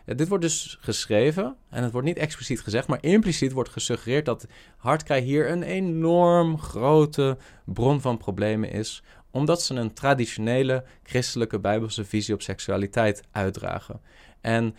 [0.06, 4.48] dit wordt dus geschreven en het wordt niet expliciet gezegd, maar impliciet wordt gesuggereerd dat
[4.78, 12.06] hardkrij hier een enorm grote bron van problemen is, omdat ze een traditionele christelijke bijbelse
[12.06, 14.02] visie op seksualiteit uitdragen.
[14.42, 14.76] En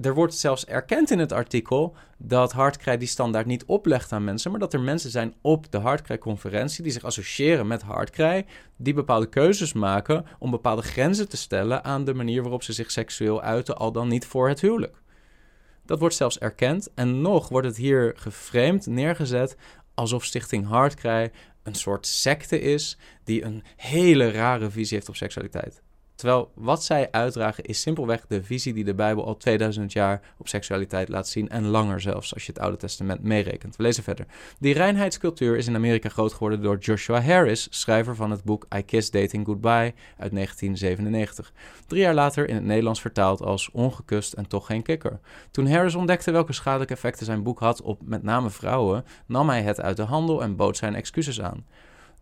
[0.00, 4.50] er wordt zelfs erkend in het artikel dat Hardcry die standaard niet oplegt aan mensen,
[4.50, 9.28] maar dat er mensen zijn op de Hardcry-conferentie die zich associëren met Hardcry, die bepaalde
[9.28, 13.76] keuzes maken om bepaalde grenzen te stellen aan de manier waarop ze zich seksueel uiten,
[13.76, 15.02] al dan niet voor het huwelijk.
[15.86, 19.56] Dat wordt zelfs erkend en nog wordt het hier geframed, neergezet
[19.94, 21.30] alsof Stichting Hardcry
[21.62, 25.82] een soort secte is die een hele rare visie heeft op seksualiteit.
[26.14, 30.48] Terwijl wat zij uitdragen is simpelweg de visie die de Bijbel al 2000 jaar op
[30.48, 31.48] seksualiteit laat zien.
[31.48, 33.76] En langer zelfs, als je het Oude Testament meerekent.
[33.76, 34.26] We lezen verder.
[34.58, 38.82] Die reinheidscultuur is in Amerika groot geworden door Joshua Harris, schrijver van het boek I
[38.82, 41.52] Kiss Dating Goodbye uit 1997.
[41.86, 45.20] Drie jaar later in het Nederlands vertaald als Ongekust en toch geen kikker.
[45.50, 49.62] Toen Harris ontdekte welke schadelijke effecten zijn boek had op met name vrouwen, nam hij
[49.62, 51.64] het uit de handel en bood zijn excuses aan.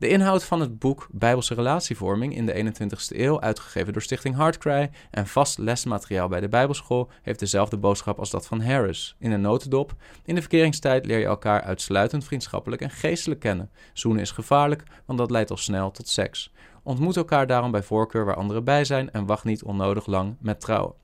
[0.02, 4.90] De inhoud van het boek Bijbelse Relatievorming in de 21ste eeuw, uitgegeven door Stichting Hardcry
[5.10, 9.16] en vast lesmateriaal bij de Bijbelschool, heeft dezelfde boodschap als dat van Harris.
[9.18, 9.94] In een notendop:
[10.24, 13.70] In de verkeringstijd leer je elkaar uitsluitend vriendschappelijk en geestelijk kennen.
[13.92, 16.52] Zoenen is gevaarlijk, want dat leidt al snel tot seks.
[16.82, 20.60] Ontmoet elkaar daarom bij voorkeur waar anderen bij zijn en wacht niet onnodig lang met
[20.60, 21.01] trouwen.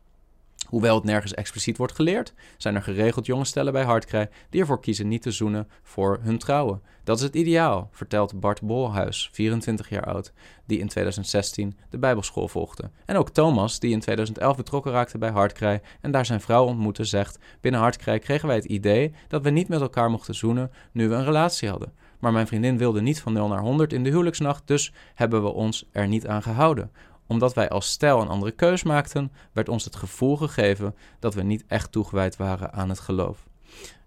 [0.66, 4.80] Hoewel het nergens expliciet wordt geleerd, zijn er geregeld jonge stellen bij Hartkrij die ervoor
[4.80, 6.82] kiezen niet te zoenen voor hun trouwen.
[7.04, 10.32] Dat is het ideaal, vertelt Bart Bolhuis, 24 jaar oud,
[10.66, 12.90] die in 2016 de Bijbelschool volgde.
[13.04, 17.04] En ook Thomas, die in 2011 betrokken raakte bij Hartkrij en daar zijn vrouw ontmoette,
[17.04, 21.08] zegt: Binnen Hartkrij kregen wij het idee dat we niet met elkaar mochten zoenen nu
[21.08, 21.92] we een relatie hadden.
[22.18, 25.52] Maar mijn vriendin wilde niet van 0 naar 100 in de huwelijksnacht, dus hebben we
[25.52, 26.90] ons er niet aan gehouden
[27.28, 31.42] omdat wij als stijl een andere keus maakten, werd ons het gevoel gegeven dat we
[31.42, 33.46] niet echt toegewijd waren aan het geloof.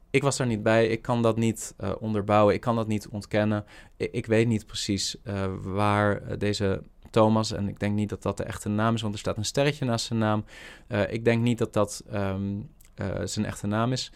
[0.10, 3.08] Ik was er niet bij, ik kan dat niet uh, onderbouwen, ik kan dat niet
[3.08, 3.66] ontkennen.
[3.98, 8.22] Ik, ik weet niet precies uh, waar uh, deze Thomas, en ik denk niet dat
[8.22, 10.46] dat de echte naam is, want er staat een sterretje naast zijn naam.
[11.10, 12.70] ik denk niet dat dat um,
[13.24, 14.12] zijn echte naam is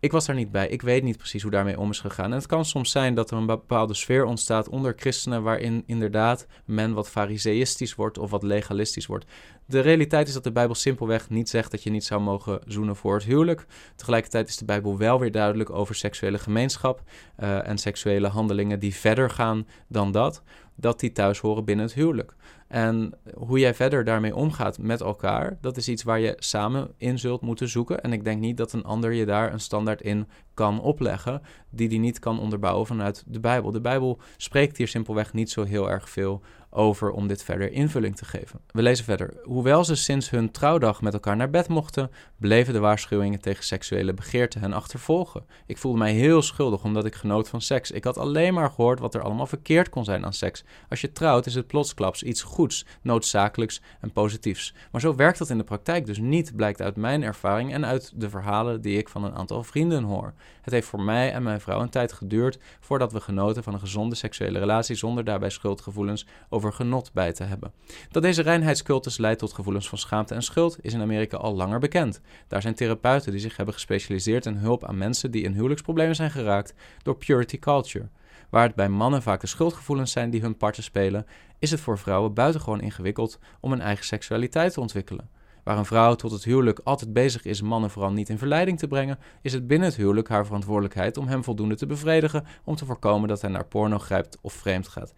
[0.00, 0.68] ik was daar niet bij.
[0.68, 2.30] Ik weet niet precies hoe daarmee om is gegaan.
[2.30, 6.46] En het kan soms zijn dat er een bepaalde sfeer ontstaat onder christenen, waarin inderdaad
[6.64, 9.26] men wat fariseïstisch wordt of wat legalistisch wordt.
[9.66, 12.96] De realiteit is dat de Bijbel simpelweg niet zegt dat je niet zou mogen zoenen
[12.96, 13.66] voor het huwelijk.
[13.96, 17.02] Tegelijkertijd is de Bijbel wel weer duidelijk over seksuele gemeenschap
[17.38, 20.42] uh, en seksuele handelingen die verder gaan dan dat,
[20.80, 22.34] dat die thuis horen binnen het huwelijk.
[22.68, 27.18] En hoe jij verder daarmee omgaat met elkaar, dat is iets waar je samen in
[27.18, 28.02] zult moeten zoeken.
[28.02, 31.88] En ik denk niet dat een ander je daar een standaard in kan opleggen, die
[31.88, 33.70] die niet kan onderbouwen vanuit de Bijbel.
[33.70, 38.16] De Bijbel spreekt hier simpelweg niet zo heel erg veel over om dit verder invulling
[38.16, 38.60] te geven.
[38.70, 39.34] We lezen verder.
[39.42, 44.14] Hoewel ze sinds hun trouwdag met elkaar naar bed mochten, bleven de waarschuwingen tegen seksuele
[44.14, 45.46] begeerte hen achtervolgen.
[45.66, 47.90] Ik voelde mij heel schuldig omdat ik genoot van seks.
[47.90, 50.64] Ik had alleen maar gehoord wat er allemaal verkeerd kon zijn aan seks.
[50.88, 54.74] Als je trouwt is het plotsklaps iets goeds, noodzakelijks en positiefs.
[54.92, 58.12] Maar zo werkt dat in de praktijk dus niet, blijkt uit mijn ervaring en uit
[58.14, 60.32] de verhalen die ik van een aantal vrienden hoor.
[60.62, 63.80] Het heeft voor mij en mijn vrouw een tijd geduurd voordat we genoten van een
[63.80, 66.26] gezonde seksuele relatie zonder daarbij schuldgevoelens
[66.58, 67.72] over genot bij te hebben.
[68.10, 71.78] Dat deze reinheidscultus leidt tot gevoelens van schaamte en schuld is in Amerika al langer
[71.78, 72.20] bekend.
[72.48, 76.30] Daar zijn therapeuten die zich hebben gespecialiseerd in hulp aan mensen die in huwelijksproblemen zijn
[76.30, 78.08] geraakt door purity culture.
[78.50, 81.26] Waar het bij mannen vaak de schuldgevoelens zijn die hun parten spelen,
[81.58, 85.28] is het voor vrouwen buitengewoon ingewikkeld om een eigen seksualiteit te ontwikkelen.
[85.68, 88.88] Waar een vrouw tot het huwelijk altijd bezig is mannen vooral niet in verleiding te
[88.88, 92.84] brengen, is het binnen het huwelijk haar verantwoordelijkheid om hem voldoende te bevredigen om te
[92.84, 95.14] voorkomen dat hij naar porno grijpt of vreemd gaat.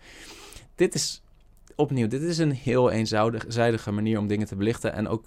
[0.75, 1.23] Dit is
[1.81, 5.25] opnieuw, dit is een heel eenzijdige manier om dingen te belichten en ook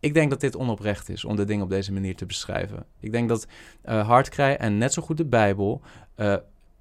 [0.00, 2.86] ik denk dat dit onoprecht is om de dingen op deze manier te beschrijven.
[3.00, 3.46] Ik denk dat
[3.84, 5.80] uh, en net zo goed de Bijbel
[6.16, 6.36] uh,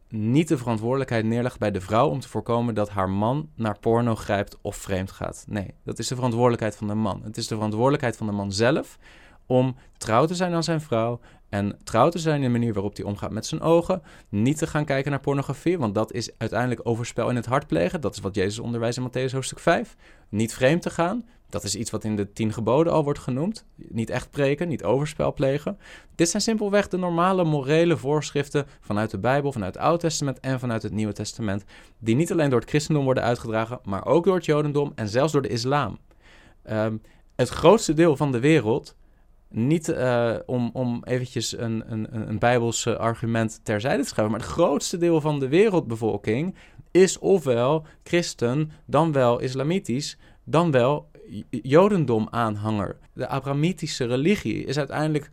[0.10, 4.16] niet de verantwoordelijkheid neerlegt bij de vrouw om te voorkomen dat haar man naar porno
[4.16, 5.46] grijpt of vreemd gaat.
[5.48, 7.22] Nee, dat is de verantwoordelijkheid van de man.
[7.24, 8.98] Het is de verantwoordelijkheid van de man zelf
[9.46, 11.20] om trouw te zijn aan zijn vrouw
[11.50, 14.02] en trouw te zijn in de manier waarop hij omgaat met zijn ogen.
[14.30, 18.02] Niet te gaan kijken naar pornografie, want dat is uiteindelijk overspel in het hart plegen.
[18.02, 19.96] Dat is wat Jezus onderwijst in Matthäus hoofdstuk 5.
[20.30, 23.66] Niet vreemd te gaan, dat is iets wat in de tien geboden al wordt genoemd.
[23.76, 25.78] Niet echt preken, niet overspel plegen.
[26.16, 30.60] Dit zijn simpelweg de normale morele voorschriften vanuit de Bijbel, vanuit het Oude Testament en
[30.60, 31.64] vanuit het Nieuwe Testament.
[32.00, 35.32] Die niet alleen door het christendom worden uitgedragen, maar ook door het Jodendom en zelfs
[35.32, 35.98] door de islam.
[36.70, 37.02] Um,
[37.36, 38.96] het grootste deel van de wereld,
[39.50, 44.52] niet uh, om, om eventjes een, een, een Bijbels argument terzijde te schrijven, maar het
[44.52, 46.56] grootste deel van de wereldbevolking
[46.92, 51.10] is ofwel christen, dan wel islamitisch, dan wel
[51.50, 52.98] Jodendom-aanhanger.
[53.14, 55.30] De Abrahamitische religie is uiteindelijk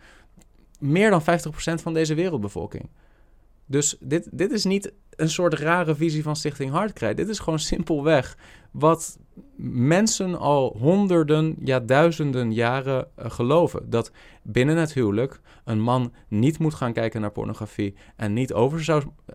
[0.79, 1.25] meer dan 50%
[1.83, 2.89] van deze wereldbevolking.
[3.67, 7.15] Dus dit, dit is niet een soort rare visie van Stichting Hartkrij.
[7.15, 8.37] Dit is gewoon simpelweg
[8.71, 9.19] wat
[9.57, 13.91] mensen al honderden, ja duizenden jaren uh, geloven.
[13.91, 14.11] Dat
[14.43, 18.53] binnen het huwelijk een man niet moet gaan kijken naar pornografie en niet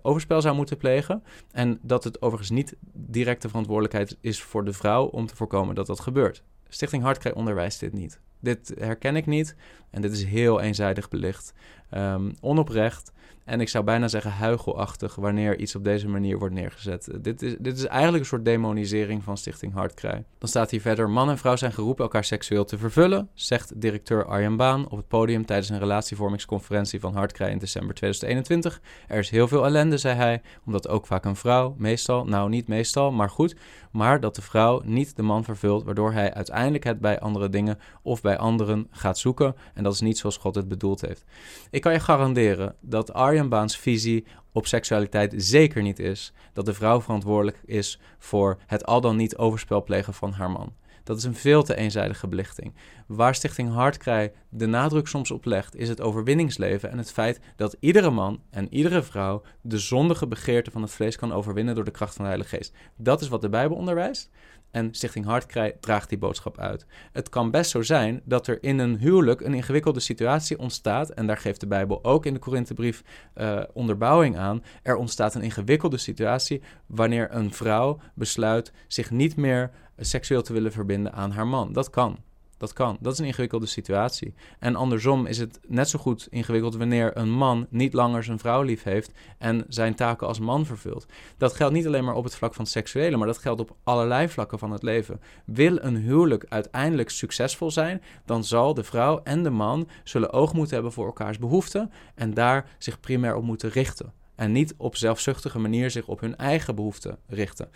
[0.01, 1.23] overspel zou moeten plegen.
[1.51, 5.87] En dat het overigens niet directe verantwoordelijkheid is voor de vrouw om te voorkomen dat
[5.87, 6.43] dat gebeurt.
[6.67, 8.19] Stichting Hartkrij onderwijst dit niet.
[8.39, 9.55] Dit herken ik niet
[9.91, 11.53] en dit is heel eenzijdig belicht.
[11.91, 13.11] Um, onoprecht
[13.49, 17.09] en ik zou bijna zeggen huigelachtig wanneer iets op deze manier wordt neergezet.
[17.21, 20.23] Dit is, dit is eigenlijk een soort demonisering van Stichting Hartkrij.
[20.37, 24.25] Dan staat hier verder: man en vrouw zijn geroepen elkaar seksueel te vervullen, zegt directeur
[24.25, 28.81] Arjan Baan op het podium tijdens een relatievormingsconferentie van Hartkrij in december 2021.
[29.07, 32.67] Er is heel veel ellende, zei hij, omdat ook vaak een vrouw, meestal, nou niet
[32.67, 33.55] meestal, maar goed,
[33.91, 37.79] maar dat de vrouw niet de man vervult, waardoor hij uiteindelijk het bij andere dingen
[38.01, 39.55] of bij anderen gaat zoeken.
[39.79, 41.23] En dat is niet zoals God het bedoeld heeft.
[41.71, 46.73] Ik kan je garanderen dat Arjen Baans visie op seksualiteit zeker niet is dat de
[46.73, 50.73] vrouw verantwoordelijk is voor het al dan niet overspel plegen van haar man.
[51.03, 52.73] Dat is een veel te eenzijdige belichting.
[53.07, 57.75] Waar Stichting Hartkrij de nadruk soms op legt, is het overwinningsleven en het feit dat
[57.79, 61.91] iedere man en iedere vrouw de zondige begeerte van het vlees kan overwinnen door de
[61.91, 62.73] kracht van de Heilige Geest.
[62.97, 64.29] Dat is wat de Bijbel onderwijst.
[64.71, 66.85] En Stichting Hartkrij draagt die boodschap uit.
[67.11, 71.09] Het kan best zo zijn dat er in een huwelijk een ingewikkelde situatie ontstaat.
[71.09, 73.03] En daar geeft de Bijbel ook in de Korinthebrief
[73.35, 74.63] uh, onderbouwing aan.
[74.83, 80.71] Er ontstaat een ingewikkelde situatie wanneer een vrouw besluit zich niet meer seksueel te willen
[80.71, 81.73] verbinden aan haar man.
[81.73, 82.17] Dat kan.
[82.59, 82.97] Dat kan.
[82.99, 84.33] Dat is een ingewikkelde situatie.
[84.59, 88.61] En andersom is het net zo goed ingewikkeld wanneer een man niet langer zijn vrouw
[88.61, 91.05] lief heeft en zijn taken als man vervult.
[91.37, 93.75] Dat geldt niet alleen maar op het vlak van het seksuele, maar dat geldt op
[93.83, 95.21] allerlei vlakken van het leven.
[95.45, 100.53] Wil een huwelijk uiteindelijk succesvol zijn, dan zal de vrouw en de man zullen oog
[100.53, 104.13] moeten hebben voor elkaars behoeften en daar zich primair op moeten richten.
[104.35, 107.69] En niet op zelfzuchtige manier zich op hun eigen behoeften richten.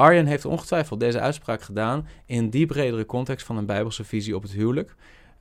[0.00, 4.42] Arjen heeft ongetwijfeld deze uitspraak gedaan in die bredere context van een bijbelse visie op
[4.42, 4.94] het huwelijk.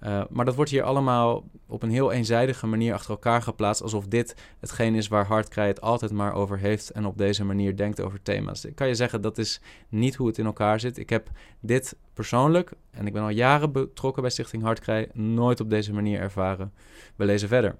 [0.03, 4.07] Uh, maar dat wordt hier allemaal op een heel eenzijdige manier achter elkaar geplaatst, alsof
[4.07, 8.01] dit hetgeen is waar Hartkrij het altijd maar over heeft en op deze manier denkt
[8.01, 8.65] over thema's.
[8.65, 10.97] Ik kan je zeggen, dat is niet hoe het in elkaar zit.
[10.97, 11.29] Ik heb
[11.59, 16.19] dit persoonlijk, en ik ben al jaren betrokken bij Stichting Hartkrij, nooit op deze manier
[16.19, 16.73] ervaren.
[17.15, 17.75] We lezen verder.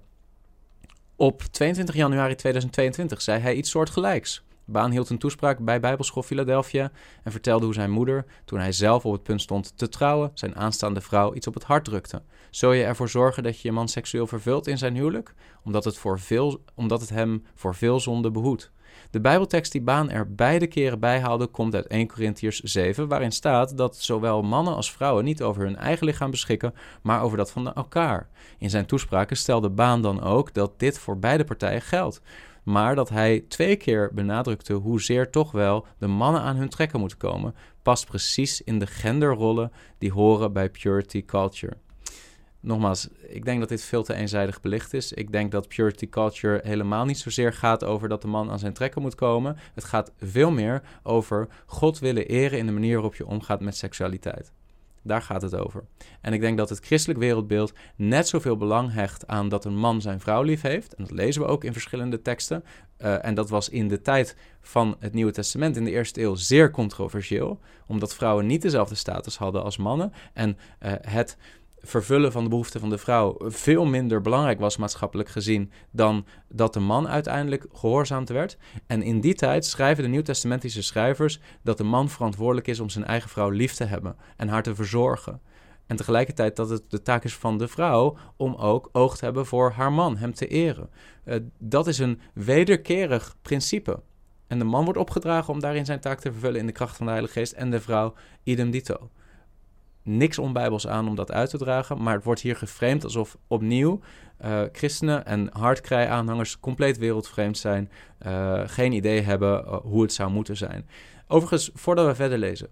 [1.16, 4.44] Op 22 januari 2022 zei hij iets soortgelijks.
[4.70, 6.90] Baan hield een toespraak bij Bijbelschool Philadelphia
[7.22, 10.56] en vertelde hoe zijn moeder, toen hij zelf op het punt stond te trouwen, zijn
[10.56, 12.22] aanstaande vrouw iets op het hart drukte.
[12.50, 15.98] Zul je ervoor zorgen dat je je man seksueel vervult in zijn huwelijk, omdat het,
[15.98, 18.72] voor veel, omdat het hem voor veel zonde behoedt?
[19.10, 23.32] De Bijbeltekst die Baan er beide keren bij haalde, komt uit 1 Corinthiërs 7, waarin
[23.32, 27.50] staat dat zowel mannen als vrouwen niet over hun eigen lichaam beschikken, maar over dat
[27.50, 28.28] van elkaar.
[28.58, 32.20] In zijn toespraken stelde Baan dan ook dat dit voor beide partijen geldt
[32.62, 37.18] maar dat hij twee keer benadrukte hoezeer toch wel de mannen aan hun trekken moeten
[37.18, 41.76] komen, past precies in de genderrollen die horen bij purity culture.
[42.62, 45.12] Nogmaals, ik denk dat dit veel te eenzijdig belicht is.
[45.12, 48.72] Ik denk dat purity culture helemaal niet zozeer gaat over dat de man aan zijn
[48.72, 49.56] trekken moet komen.
[49.74, 53.76] Het gaat veel meer over God willen eren in de manier waarop je omgaat met
[53.76, 54.52] seksualiteit.
[55.02, 55.84] Daar gaat het over.
[56.20, 60.00] En ik denk dat het christelijk wereldbeeld net zoveel belang hecht aan dat een man
[60.00, 60.94] zijn vrouw lief heeft.
[60.94, 62.64] En dat lezen we ook in verschillende teksten.
[62.98, 66.34] Uh, en dat was in de tijd van het Nieuwe Testament in de eerste eeuw
[66.34, 70.12] zeer controversieel, omdat vrouwen niet dezelfde status hadden als mannen.
[70.32, 71.36] En uh, het
[71.82, 76.72] vervullen van de behoeften van de vrouw veel minder belangrijk was maatschappelijk gezien dan dat
[76.72, 78.56] de man uiteindelijk gehoorzaamd werd.
[78.86, 83.04] En in die tijd schrijven de Nieuwtestamentische schrijvers dat de man verantwoordelijk is om zijn
[83.04, 85.40] eigen vrouw lief te hebben en haar te verzorgen.
[85.86, 89.46] En tegelijkertijd dat het de taak is van de vrouw om ook oog te hebben
[89.46, 90.90] voor haar man, hem te eren.
[91.24, 94.02] Uh, dat is een wederkerig principe.
[94.46, 97.06] En de man wordt opgedragen om daarin zijn taak te vervullen in de kracht van
[97.06, 99.10] de Heilige Geest en de vrouw idem dito
[100.02, 102.02] niks onbijbels aan om dat uit te dragen.
[102.02, 104.00] Maar het wordt hier geframed alsof opnieuw
[104.44, 107.90] uh, christenen en hardkrij-aanhangers compleet wereldvreemd zijn.
[108.26, 110.88] Uh, geen idee hebben uh, hoe het zou moeten zijn.
[111.28, 112.68] Overigens, voordat we verder lezen.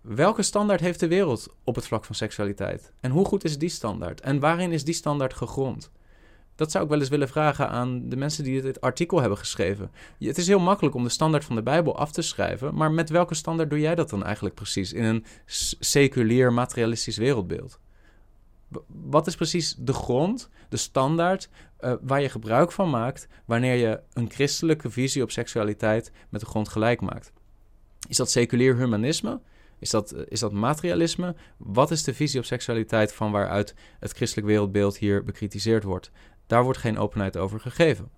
[0.00, 2.92] Welke standaard heeft de wereld op het vlak van seksualiteit?
[3.00, 4.20] En hoe goed is die standaard?
[4.20, 5.90] En waarin is die standaard gegrond?
[6.54, 9.90] Dat zou ik wel eens willen vragen aan de mensen die dit artikel hebben geschreven.
[10.18, 13.10] Het is heel makkelijk om de standaard van de Bijbel af te schrijven, maar met
[13.10, 15.24] welke standaard doe jij dat dan eigenlijk precies in een
[15.80, 17.78] seculier materialistisch wereldbeeld?
[18.86, 21.48] Wat is precies de grond, de standaard
[21.80, 26.46] uh, waar je gebruik van maakt wanneer je een christelijke visie op seksualiteit met de
[26.46, 27.32] grond gelijk maakt?
[28.08, 29.40] Is dat seculier humanisme?
[29.78, 31.34] Is dat, is dat materialisme?
[31.56, 36.10] Wat is de visie op seksualiteit van waaruit het christelijk wereldbeeld hier bekritiseerd wordt?
[36.52, 38.08] Daar wordt geen openheid over gegeven.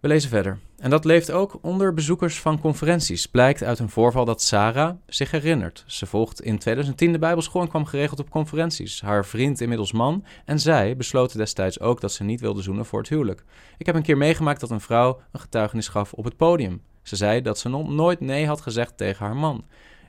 [0.00, 0.58] We lezen verder.
[0.78, 3.26] En dat leeft ook onder bezoekers van conferenties.
[3.26, 5.84] Blijkt uit een voorval dat Sarah zich herinnert.
[5.86, 9.00] Ze volgt in 2010 de Bijbelschool en kwam geregeld op conferenties.
[9.00, 12.98] Haar vriend, inmiddels man, en zij besloten destijds ook dat ze niet wilde zoenen voor
[12.98, 13.44] het huwelijk.
[13.78, 16.82] Ik heb een keer meegemaakt dat een vrouw een getuigenis gaf op het podium.
[17.02, 19.64] Ze zei dat ze nog nooit nee had gezegd tegen haar man.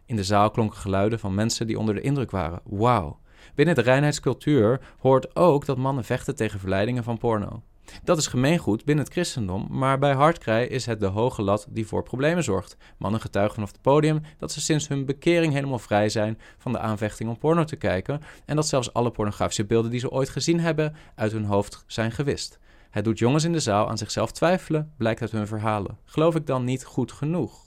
[0.05, 2.61] In de zaal klonken geluiden van mensen die onder de indruk waren.
[2.63, 3.19] Wauw.
[3.55, 7.61] Binnen de reinheidscultuur hoort ook dat mannen vechten tegen verleidingen van porno.
[8.03, 11.87] Dat is gemeengoed binnen het christendom, maar bij hardkrij is het de hoge lat die
[11.87, 12.77] voor problemen zorgt.
[12.97, 16.79] Mannen getuigen vanaf het podium dat ze sinds hun bekering helemaal vrij zijn van de
[16.79, 20.59] aanvechting om porno te kijken en dat zelfs alle pornografische beelden die ze ooit gezien
[20.59, 22.59] hebben uit hun hoofd zijn gewist.
[22.89, 25.97] Het doet jongens in de zaal aan zichzelf twijfelen, blijkt uit hun verhalen.
[26.05, 27.66] Geloof ik dan niet goed genoeg?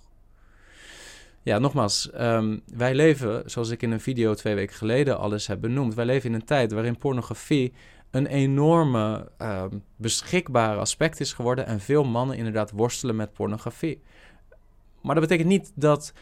[1.42, 5.60] Ja, nogmaals, ehm, wij leven, zoals ik in een video twee weken geleden alles heb
[5.60, 7.72] benoemd, wij leven in een tijd waarin pornografie
[8.10, 14.02] een enorme ehm, beschikbare aspect is geworden en veel mannen inderdaad worstelen met pornografie.
[15.02, 16.12] Maar dat betekent niet dat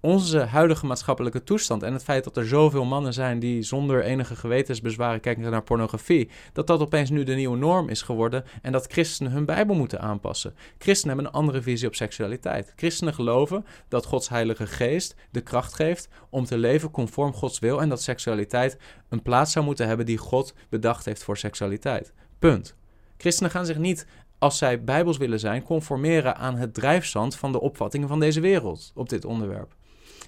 [0.00, 4.36] onze huidige maatschappelijke toestand en het feit dat er zoveel mannen zijn die zonder enige
[4.36, 8.86] gewetensbezwaren kijken naar pornografie, dat dat opeens nu de nieuwe norm is geworden en dat
[8.86, 10.54] christenen hun Bijbel moeten aanpassen.
[10.78, 12.72] Christenen hebben een andere visie op seksualiteit.
[12.76, 17.80] Christenen geloven dat Gods Heilige Geest de kracht geeft om te leven conform Gods wil
[17.80, 18.78] en dat seksualiteit
[19.08, 22.12] een plaats zou moeten hebben die God bedacht heeft voor seksualiteit.
[22.38, 22.74] Punt.
[23.16, 24.06] Christenen gaan zich niet
[24.38, 28.92] als zij bijbels willen zijn, conformeren aan het drijfzand van de opvattingen van deze wereld
[28.94, 29.74] op dit onderwerp.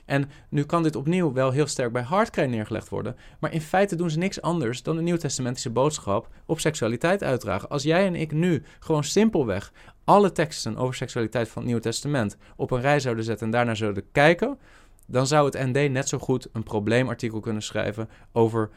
[0.09, 3.97] En nu kan dit opnieuw wel heel sterk bij hardcry neergelegd worden, maar in feite
[3.97, 7.69] doen ze niks anders dan de nieuwtestamentische boodschap op seksualiteit uitdragen.
[7.69, 9.73] Als jij en ik nu gewoon simpelweg
[10.05, 13.75] alle teksten over seksualiteit van het Nieuwe Testament op een rij zouden zetten en daarna
[13.75, 14.59] zouden kijken,
[15.07, 18.71] dan zou het ND net zo goed een probleemartikel kunnen schrijven over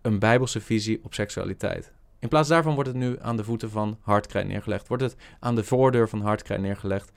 [0.00, 1.92] een bijbelse visie op seksualiteit.
[2.18, 4.88] In plaats daarvan wordt het nu aan de voeten van hardcry neergelegd.
[4.88, 7.12] Wordt het aan de voordeur van hardcry neergelegd.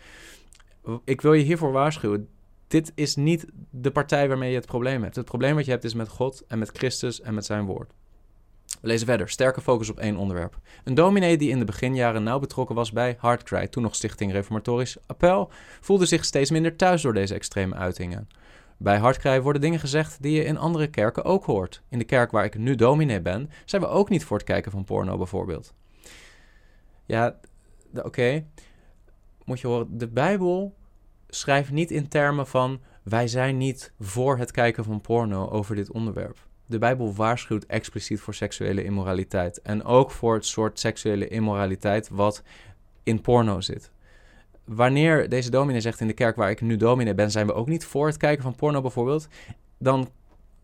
[1.03, 2.29] Ik wil je hiervoor waarschuwen
[2.67, 5.15] dit is niet de partij waarmee je het probleem hebt.
[5.15, 7.93] Het probleem wat je hebt is met God en met Christus en met zijn woord.
[8.81, 9.29] We lezen verder.
[9.29, 10.59] Sterke focus op één onderwerp.
[10.83, 14.97] Een dominee die in de beginjaren nauw betrokken was bij Hardcry, toen nog Stichting Reformatorisch
[15.05, 15.51] Appel,
[15.81, 18.27] voelde zich steeds minder thuis door deze extreme uitingen.
[18.77, 21.81] Bij Hardcry worden dingen gezegd die je in andere kerken ook hoort.
[21.89, 24.71] In de kerk waar ik nu dominee ben, zijn we ook niet voor het kijken
[24.71, 25.73] van porno bijvoorbeeld.
[27.05, 27.39] Ja,
[27.93, 28.43] oké
[29.45, 30.75] moet je horen, de Bijbel
[31.35, 35.91] schrijft niet in termen van wij zijn niet voor het kijken van porno over dit
[35.91, 36.37] onderwerp.
[36.65, 39.61] De Bijbel waarschuwt expliciet voor seksuele immoraliteit.
[39.61, 42.43] En ook voor het soort seksuele immoraliteit wat
[43.03, 43.91] in porno zit.
[44.63, 47.67] Wanneer deze dominee zegt in de kerk waar ik nu dominee ben, zijn we ook
[47.67, 49.27] niet voor het kijken van porno bijvoorbeeld,
[49.77, 50.09] dan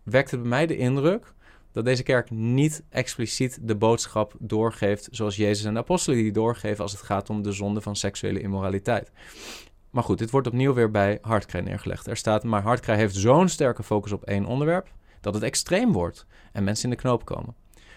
[0.03, 1.33] wekt het bij mij de indruk
[1.71, 6.83] dat deze kerk niet expliciet de boodschap doorgeeft zoals Jezus en de apostelen die doorgeven
[6.83, 9.11] als het gaat om de zonde van seksuele immoraliteit.
[9.91, 12.07] Maar goed, dit wordt opnieuw weer bij Hartkrij neergelegd.
[12.07, 14.87] Er staat, maar Hartkrij heeft zo'n sterke focus op één onderwerp
[15.21, 17.55] dat het extreem wordt en mensen in de knoop komen.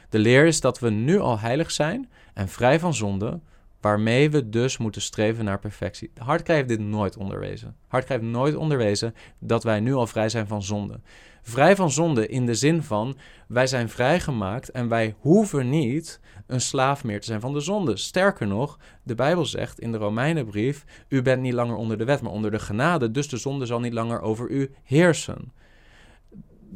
[0.09, 3.41] De leer is dat we nu al heilig zijn en vrij van zonde,
[3.85, 6.11] waarmee we dus moeten streven naar perfectie.
[6.17, 7.77] Hartkrij heeft dit nooit onderwezen.
[7.89, 11.01] Hartkrij heeft nooit onderwezen dat wij nu al vrij zijn van zonde.
[11.43, 13.17] Vrij van zonde in de zin van
[13.49, 17.97] wij zijn vrijgemaakt en wij hoeven niet een slaaf meer te zijn van de zonde.
[17.97, 22.21] Sterker nog, de Bijbel zegt in de Romeinenbrief: U bent niet langer onder de wet,
[22.21, 25.53] maar onder de genade, dus de zonde zal niet langer over u heersen.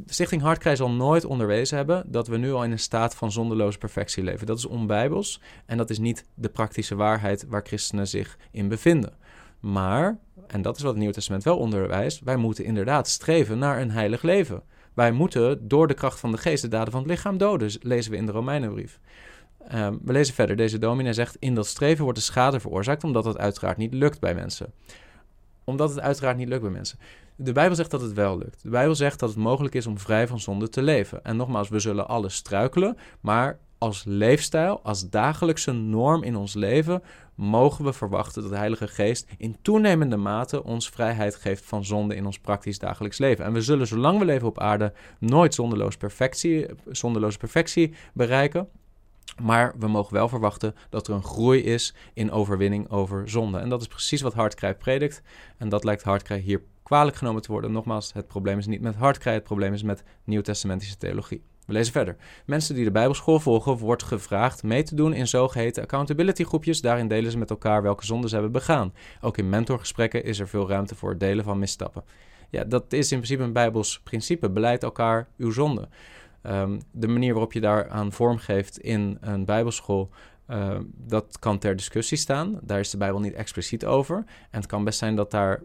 [0.06, 3.78] Stichting Hartkrij zal nooit onderwezen hebben dat we nu al in een staat van zondeloze
[3.78, 4.46] perfectie leven.
[4.46, 9.12] Dat is onbijbels en dat is niet de praktische waarheid waar christenen zich in bevinden.
[9.60, 13.80] Maar, en dat is wat het Nieuwe Testament wel onderwijst, wij moeten inderdaad streven naar
[13.80, 14.62] een heilig leven.
[14.94, 18.10] Wij moeten door de kracht van de geest de daden van het lichaam doden, lezen
[18.10, 19.00] we in de Romeinenbrief.
[19.68, 20.56] Ehm, we lezen verder.
[20.56, 24.20] Deze dominee zegt: In dat streven wordt de schade veroorzaakt, omdat het uiteraard niet lukt
[24.20, 24.72] bij mensen.
[25.64, 26.98] Omdat het uiteraard niet lukt bij mensen.
[27.40, 28.62] De Bijbel zegt dat het wel lukt.
[28.62, 31.24] De Bijbel zegt dat het mogelijk is om vrij van zonde te leven.
[31.24, 37.02] En nogmaals, we zullen alles struikelen, maar als leefstijl, als dagelijkse norm in ons leven,
[37.34, 42.14] mogen we verwachten dat de Heilige Geest in toenemende mate ons vrijheid geeft van zonde
[42.14, 43.44] in ons praktisch dagelijks leven.
[43.44, 48.68] En we zullen, zolang we leven op aarde, nooit zonderloos perfectie, zonderloze perfectie bereiken.
[49.42, 53.58] Maar we mogen wel verwachten dat er een groei is in overwinning over zonde.
[53.58, 55.22] En dat is precies wat Hartkrij predikt.
[55.58, 57.72] En dat lijkt Hartkrij hier kwalijk genomen te worden.
[57.72, 61.42] Nogmaals, het probleem is niet met Hartkrij, het probleem is met nieuwtestamentische theologie.
[61.66, 62.16] We lezen verder.
[62.46, 66.80] Mensen die de Bijbelschool volgen, wordt gevraagd mee te doen in zogeheten accountability groepjes.
[66.80, 68.92] Daarin delen ze met elkaar welke zonden ze hebben begaan.
[69.20, 72.04] Ook in mentorgesprekken is er veel ruimte voor het delen van misstappen.
[72.50, 74.50] Ja, dat is in principe een Bijbels principe.
[74.50, 75.88] Beleid elkaar uw zonde.
[76.42, 80.10] Ehm, de manier waarop je daaraan vorm geeft in een Bijbelschool,
[80.50, 82.58] uh, dat kan ter discussie staan.
[82.62, 84.16] Daar is de Bijbel niet expliciet over.
[84.50, 85.62] En het kan best zijn dat daar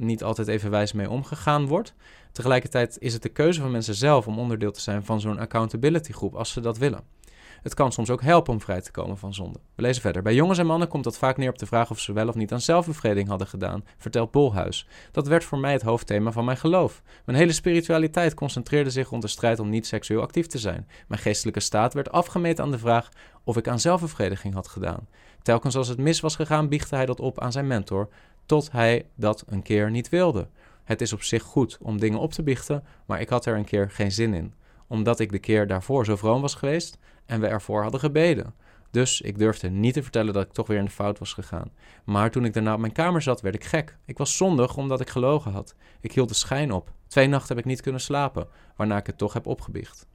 [0.00, 1.94] niet altijd even wijs mee omgegaan wordt.
[2.32, 6.12] Tegelijkertijd is het de keuze van mensen zelf om onderdeel te zijn van zo'n accountability
[6.12, 7.18] groep als ze dat willen.
[7.62, 9.58] Het kan soms ook helpen om vrij te komen van zonde.
[9.74, 10.22] We lezen verder.
[10.22, 12.34] Bij jongens en mannen komt dat vaak neer op de vraag of ze wel of
[12.34, 14.86] niet aan zelfbevrediging hadden gedaan, vertelt Bolhuis.
[15.12, 17.02] Dat werd voor mij het hoofdthema van mijn geloof.
[17.24, 20.88] Mijn hele spiritualiteit concentreerde zich rond de strijd om niet seksueel actief te zijn.
[21.08, 23.08] Mijn geestelijke staat werd afgemeten aan de vraag
[23.44, 25.08] of ik aan zelfbevrediging had gedaan.
[25.42, 28.08] Telkens als het mis was gegaan, biechtte hij dat op aan zijn mentor,
[28.50, 30.48] tot hij dat een keer niet wilde.
[30.84, 33.64] Het is op zich goed om dingen op te biechten, maar ik had er een
[33.64, 34.54] keer geen zin in,
[34.86, 38.54] omdat ik de keer daarvoor zo vroom was geweest en we ervoor hadden gebeden.
[38.90, 41.70] Dus ik durfde niet te vertellen dat ik toch weer in de fout was gegaan.
[42.04, 43.96] Maar toen ik daarna op mijn kamer zat, werd ik gek.
[44.04, 45.74] Ik was zondig omdat ik gelogen had.
[46.00, 46.92] Ik hield de schijn op.
[47.06, 50.06] Twee nachten heb ik niet kunnen slapen, waarna ik het toch heb opgebiecht.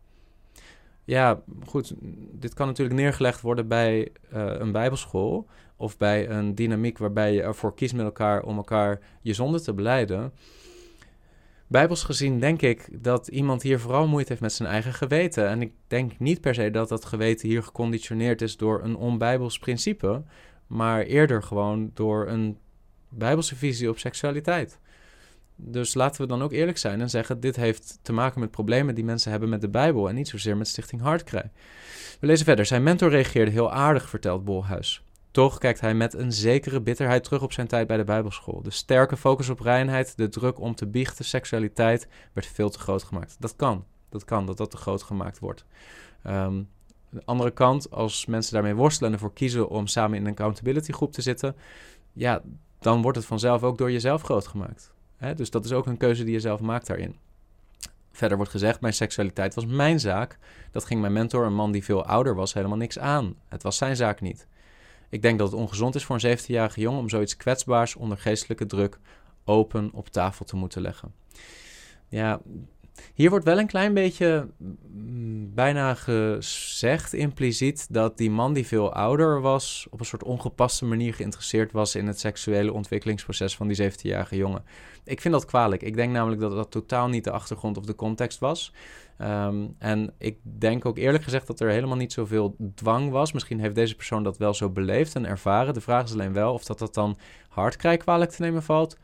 [1.05, 1.93] Ja, goed,
[2.31, 7.41] dit kan natuurlijk neergelegd worden bij uh, een bijbelschool of bij een dynamiek waarbij je
[7.41, 10.33] ervoor kiest met elkaar om elkaar je zonde te beleiden.
[11.67, 15.47] Bijbels gezien denk ik dat iemand hier vooral moeite heeft met zijn eigen geweten.
[15.47, 19.59] En ik denk niet per se dat dat geweten hier geconditioneerd is door een onbijbels
[19.59, 20.23] principe,
[20.67, 22.57] maar eerder gewoon door een
[23.09, 24.79] bijbelse visie op seksualiteit.
[25.55, 28.95] Dus laten we dan ook eerlijk zijn en zeggen: dit heeft te maken met problemen
[28.95, 31.51] die mensen hebben met de Bijbel en niet zozeer met Stichting Hartkrij.
[32.19, 32.65] We lezen verder.
[32.65, 35.03] Zijn mentor reageerde heel aardig, vertelt Bolhuis.
[35.31, 38.61] Toch kijkt hij met een zekere bitterheid terug op zijn tijd bij de Bijbelschool.
[38.61, 43.03] De sterke focus op reinheid, de druk om te biechten, seksualiteit werd veel te groot
[43.03, 43.35] gemaakt.
[43.39, 43.85] Dat kan.
[44.09, 45.65] Dat kan, dat dat te groot gemaakt wordt.
[46.27, 46.69] Um,
[47.09, 50.91] de andere kant, als mensen daarmee worstelen en ervoor kiezen om samen in een accountability
[50.91, 51.55] groep te zitten,
[52.13, 52.41] ja,
[52.79, 54.93] dan wordt het vanzelf ook door jezelf groot gemaakt.
[55.33, 57.15] Dus dat is ook een keuze die je zelf maakt daarin.
[58.11, 60.37] Verder wordt gezegd, mijn seksualiteit was mijn zaak.
[60.71, 63.35] Dat ging mijn mentor, een man die veel ouder was, helemaal niks aan.
[63.47, 64.47] Het was zijn zaak niet.
[65.09, 68.65] Ik denk dat het ongezond is voor een 17-jarige jongen om zoiets kwetsbaars onder geestelijke
[68.65, 68.99] druk
[69.43, 71.13] open op tafel te moeten leggen.
[72.07, 72.41] Ja,
[73.13, 78.93] Hier wordt wel een klein beetje mm, bijna gezegd impliciet dat die man die veel
[78.93, 83.91] ouder was, op een soort ongepaste manier geïnteresseerd was in het seksuele ontwikkelingsproces van die
[83.91, 84.63] 17-jarige jongen.
[85.03, 85.81] Ik vind dat kwalijk.
[85.81, 88.73] Ik denk namelijk dat dat totaal niet de achtergrond of de context was.
[89.17, 93.31] Ehm, en ik denk ook eerlijk gezegd dat er helemaal niet zoveel dwang was.
[93.31, 95.73] Misschien heeft deze persoon dat wel zo beleefd en ervaren.
[95.73, 97.17] De vraag is alleen wel of dat, dat dan
[97.49, 98.97] hard kwalijk te nemen valt.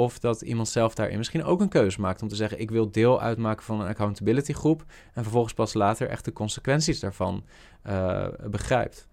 [0.00, 2.90] Of dat iemand zelf daarin misschien ook een keuze maakt om te zeggen: ik wil
[2.90, 4.84] deel uitmaken van een accountability groep.
[5.14, 7.44] En vervolgens pas later echt de consequenties daarvan
[7.86, 9.08] uh, begrijpt.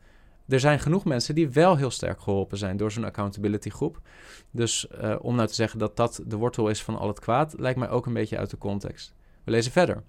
[0.47, 4.01] Er zijn genoeg mensen die wel heel sterk geholpen zijn door zo'n accountability groep.
[4.51, 7.53] Dus uh, om nou te zeggen dat dat de wortel is van al het kwaad,
[7.57, 9.13] lijkt mij ook een beetje uit de context.
[9.47, 10.03] We lezen verder.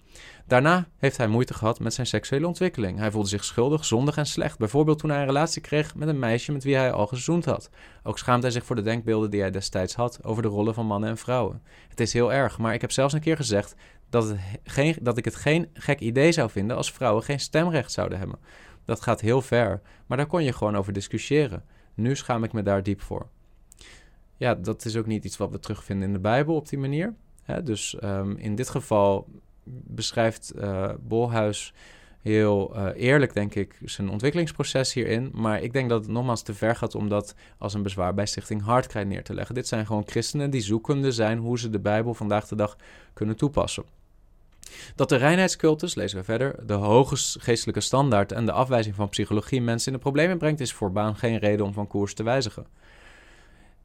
[0.46, 2.98] Daarna heeft hij moeite gehad met zijn seksuele ontwikkeling.
[2.98, 4.58] Hij voelde zich schuldig, zondig en slecht.
[4.58, 7.70] Bijvoorbeeld toen hij een relatie kreeg met een meisje met wie hij al gezoend had.
[8.02, 10.86] Ook schaamt hij zich voor de denkbeelden die hij destijds had over de rollen van
[10.86, 11.62] mannen en vrouwen.
[11.88, 13.74] Het is heel erg, maar ik heb zelfs een keer gezegd
[14.10, 17.92] dat, het geen, dat ik het geen gek idee zou vinden als vrouwen geen stemrecht
[17.92, 18.38] zouden hebben.
[18.84, 21.64] Dat gaat heel ver, maar daar kon je gewoon over discussiëren.
[21.94, 23.28] Nu schaam ik me daar diep voor.
[24.36, 27.14] Ja, dat is ook niet iets wat we terugvinden in de Bijbel op die manier.
[27.64, 29.26] Dus um, in dit geval
[29.84, 31.72] beschrijft uh, Bolhuis
[32.22, 35.30] heel uh, eerlijk, denk ik, zijn ontwikkelingsproces hierin.
[35.32, 38.26] Maar ik denk dat het nogmaals te ver gaat om dat als een bezwaar bij
[38.26, 39.54] Stichting Hardkrijg neer te leggen.
[39.54, 42.76] Dit zijn gewoon christenen die zoekende zijn hoe ze de Bijbel vandaag de dag
[43.12, 43.84] kunnen toepassen.
[44.94, 49.62] Dat de reinheidscultus, lezen we verder, de hoge geestelijke standaard en de afwijzing van psychologie
[49.62, 52.66] mensen in de problemen brengt, is voor baan geen reden om van koers te wijzigen.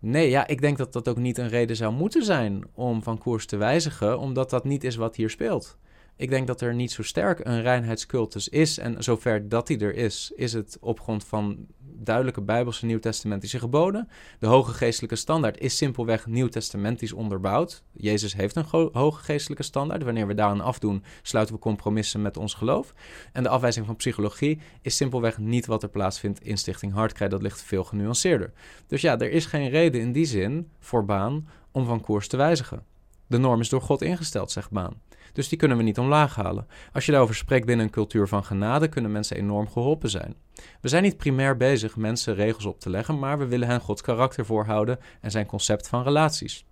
[0.05, 3.17] Nee, ja, ik denk dat dat ook niet een reden zou moeten zijn om van
[3.17, 5.77] koers te wijzigen, omdat dat niet is wat hier speelt.
[6.15, 8.77] Ik denk dat er niet zo sterk een reinheidscultus is.
[8.77, 11.67] En zover dat die er is, is het op grond van
[12.03, 14.09] duidelijke Bijbelse Nieuwtestamentische geboden.
[14.39, 17.83] De hoge geestelijke standaard is simpelweg Nieuwtestamentisch onderbouwd.
[17.91, 20.03] Jezus heeft een hoge geestelijke standaard.
[20.03, 22.93] Wanneer we daaraan afdoen, sluiten we compromissen met ons geloof.
[23.31, 27.31] En de afwijzing van psychologie is simpelweg niet wat er plaatsvindt in Stichting Hartkrijg.
[27.31, 28.51] Dat ligt veel genuanceerder.
[28.87, 32.37] Dus ja, er is geen reden in die zin voor Baan om van koers te
[32.37, 32.83] wijzigen.
[33.27, 35.01] De norm is door God ingesteld, zegt Baan.
[35.33, 36.67] Dus die kunnen we niet omlaag halen.
[36.93, 40.35] Als je daarover spreekt binnen een cultuur van genade, kunnen mensen enorm geholpen zijn.
[40.81, 44.01] We zijn niet primair bezig mensen regels op te leggen, maar we willen hen Gods
[44.01, 46.65] karakter voorhouden en zijn concept van relaties.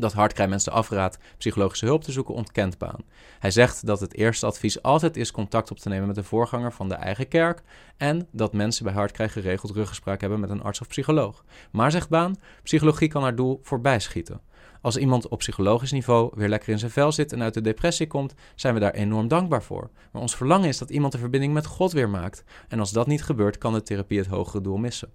[0.00, 3.04] Dat Hartkrij mensen afraadt psychologische hulp te zoeken, ontkent Baan.
[3.38, 6.72] Hij zegt dat het eerste advies altijd is contact op te nemen met de voorganger
[6.72, 7.62] van de eigen kerk
[7.96, 11.44] en dat mensen bij Hartkrij geregeld ruggespraak hebben met een arts of psycholoog.
[11.70, 14.40] Maar, zegt Baan, psychologie kan haar doel voorbij schieten.
[14.80, 18.06] Als iemand op psychologisch niveau weer lekker in zijn vel zit en uit de depressie
[18.06, 19.90] komt, zijn we daar enorm dankbaar voor.
[20.12, 22.44] Maar ons verlangen is dat iemand de verbinding met God weer maakt.
[22.68, 25.12] En als dat niet gebeurt, kan de therapie het hogere doel missen.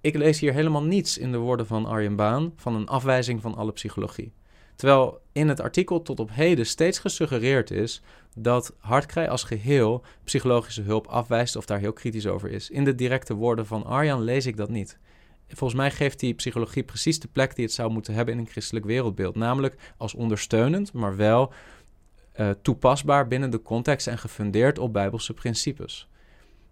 [0.00, 3.54] Ik lees hier helemaal niets in de woorden van Arjen Baan van een afwijzing van
[3.54, 4.32] alle psychologie.
[4.76, 8.02] Terwijl in het artikel tot op heden steeds gesuggereerd is
[8.36, 12.70] dat Hartkrij als geheel psychologische hulp afwijst of daar heel kritisch over is.
[12.70, 14.98] In de directe woorden van Arjan lees ik dat niet
[15.56, 18.46] volgens mij geeft die psychologie precies de plek die het zou moeten hebben in een
[18.46, 19.34] christelijk wereldbeeld.
[19.34, 21.52] Namelijk als ondersteunend, maar wel
[22.40, 26.08] uh, toepasbaar binnen de context en gefundeerd op bijbelse principes.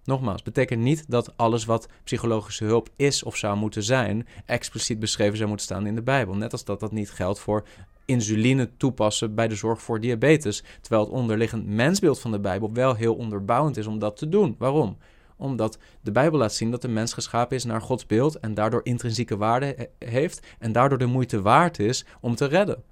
[0.09, 5.36] Nogmaals, betekent niet dat alles wat psychologische hulp is of zou moeten zijn, expliciet beschreven
[5.36, 6.34] zou moeten staan in de Bijbel.
[6.34, 7.66] Net als dat dat niet geldt voor
[8.04, 10.62] insuline toepassen bij de zorg voor diabetes.
[10.80, 14.54] Terwijl het onderliggend mensbeeld van de Bijbel wel heel onderbouwend is om dat te doen.
[14.59, 14.96] Waarom?
[15.36, 18.80] Omdat de Bijbel laat zien dat de mens geschapen is naar Gods beeld en daardoor
[18.84, 22.82] intrinsieke waarde heeft en daardoor de moeite waard is om te redden.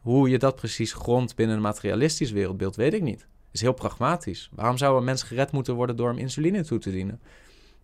[0.00, 3.26] Hoe je dat precies grondt binnen een materialistisch wereldbeeld, weet ik niet.
[3.52, 4.50] Is heel pragmatisch.
[4.52, 7.20] Waarom zou een mens gered moeten worden door hem insuline toe te dienen?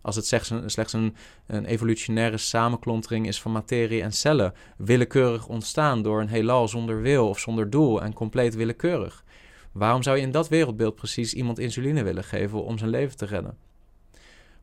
[0.01, 1.15] Als het slechts, een, slechts een,
[1.47, 7.29] een, evolutionaire samenklontering is van materie en cellen, willekeurig ontstaan door een heelal zonder wil
[7.29, 9.23] of zonder doel en compleet willekeurig.
[9.71, 13.25] Waarom zou je in dat wereldbeeld precies iemand insuline willen geven om zijn leven te
[13.25, 13.57] redden?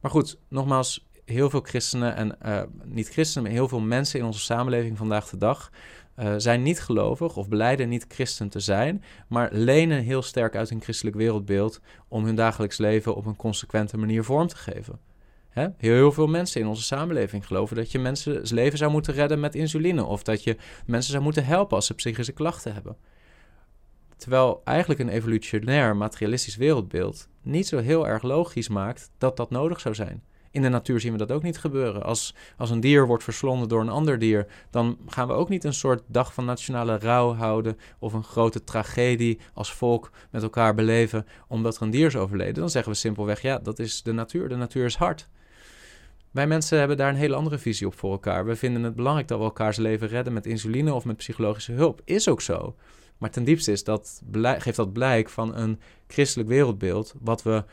[0.00, 4.24] Maar goed, nogmaals, heel veel christenen en uh, niet christenen, maar heel veel mensen in
[4.24, 5.70] onze samenleving vandaag de dag
[6.18, 10.68] uh, zijn niet gelovig of beleiden niet christen te zijn, maar lenen heel sterk uit
[10.68, 14.98] hun christelijk wereldbeeld om hun dagelijks leven op een consequente manier vorm te geven.
[15.48, 19.40] Heel, heel veel mensen in onze samenleving geloven dat je mensen leven zou moeten redden
[19.40, 20.56] met insuline of dat je
[20.86, 22.96] mensen zou moeten helpen als ze psychische klachten hebben.
[24.16, 29.80] Terwijl eigenlijk een evolutionair materialistisch wereldbeeld niet zo heel erg logisch maakt dat dat nodig
[29.80, 30.22] zou zijn.
[30.54, 32.02] In de natuur zien we dat ook niet gebeuren.
[32.02, 35.64] Als, als een dier wordt verslonden door een ander dier, dan gaan we ook niet
[35.64, 40.74] een soort dag van nationale rouw houden of een grote tragedie als volk met elkaar
[40.74, 42.54] beleven omdat er een dier is overleden.
[42.54, 44.48] Dan zeggen we simpelweg, ja, dat is de natuur.
[44.48, 45.28] De natuur is hard.
[46.30, 48.46] Wij mensen hebben daar een hele andere visie op voor elkaar.
[48.46, 52.00] We vinden het belangrijk dat we elkaars leven redden met insuline of met psychologische hulp.
[52.04, 52.74] Is ook zo.
[53.18, 57.64] Maar ten diepste is dat, geeft dat blijk van een christelijk wereldbeeld, wat we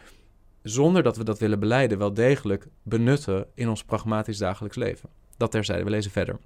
[0.64, 5.10] zonder dat we dat willen beleiden, wel degelijk benutten in ons pragmatisch dagelijks leven.
[5.38, 6.40] Dat terzijde, we lezen verder.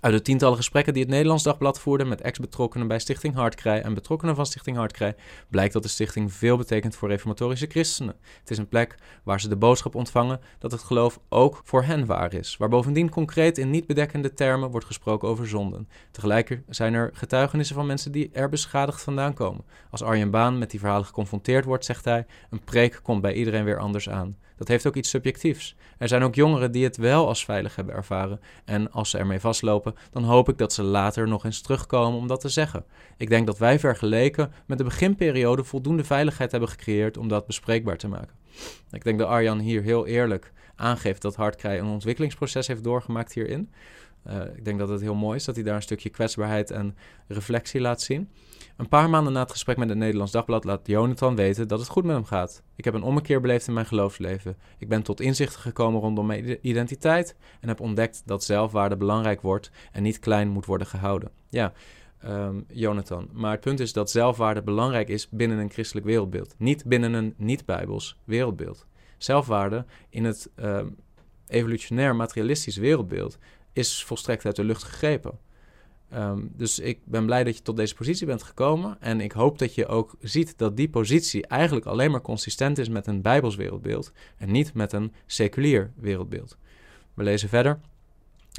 [0.00, 3.94] Uit de tientallen gesprekken die het Nederlands Dagblad voerde met ex-betrokkenen bij Stichting Hartkrij en
[3.94, 5.14] betrokkenen van Stichting Hartkrij,
[5.48, 8.14] blijkt dat de stichting veel betekent voor reformatorische christenen.
[8.40, 12.06] Het is een plek waar ze de boodschap ontvangen dat het geloof ook voor hen
[12.06, 15.88] waar is, waar bovendien concreet in niet bedekkende termen wordt gesproken over zonden.
[16.10, 19.64] Tegelijk zijn er getuigenissen van mensen die er beschadigd vandaan komen.
[19.90, 23.64] Als Arjen Baan met die verhalen geconfronteerd wordt, zegt hij: een preek komt bij iedereen
[23.64, 24.36] weer anders aan.
[24.58, 25.76] Dat heeft ook iets subjectiefs.
[25.98, 28.40] Er zijn ook jongeren die het wel als veilig hebben ervaren.
[28.64, 32.26] En als ze ermee vastlopen, dan hoop ik dat ze later nog eens terugkomen om
[32.26, 32.84] dat te zeggen.
[33.16, 37.96] Ik denk dat wij vergeleken met de beginperiode voldoende veiligheid hebben gecreëerd om dat bespreekbaar
[37.96, 38.36] te maken.
[38.90, 43.70] Ik denk dat Arjan hier heel eerlijk aangeeft dat Hartkrij een ontwikkelingsproces heeft doorgemaakt hierin.
[44.26, 46.96] Uh, ik denk dat het heel mooi is dat hij daar een stukje kwetsbaarheid en
[47.26, 48.30] reflectie laat zien.
[48.78, 51.88] Een paar maanden na het gesprek met het Nederlands Dagblad laat Jonathan weten dat het
[51.88, 52.62] goed met hem gaat.
[52.76, 54.56] Ik heb een ommekeer beleefd in mijn geloofsleven.
[54.78, 59.70] Ik ben tot inzichten gekomen rondom mijn identiteit en heb ontdekt dat zelfwaarde belangrijk wordt
[59.92, 61.30] en niet klein moet worden gehouden.
[61.48, 61.72] Ja,
[62.24, 63.28] um, Jonathan.
[63.32, 67.34] Maar het punt is dat zelfwaarde belangrijk is binnen een christelijk wereldbeeld, niet binnen een
[67.36, 68.86] niet-bijbels wereldbeeld.
[69.16, 70.96] Zelfwaarde in het um,
[71.46, 73.38] evolutionair materialistisch wereldbeeld
[73.72, 75.38] is volstrekt uit de lucht gegrepen.
[76.10, 78.96] Ehm, dus ik ben blij dat je tot deze positie bent gekomen.
[79.00, 82.88] En ik hoop dat je ook ziet dat die positie eigenlijk alleen maar consistent is
[82.88, 84.12] met een Bijbels wereldbeeld.
[84.36, 86.56] En niet met een seculier wereldbeeld.
[87.14, 87.80] We lezen verder.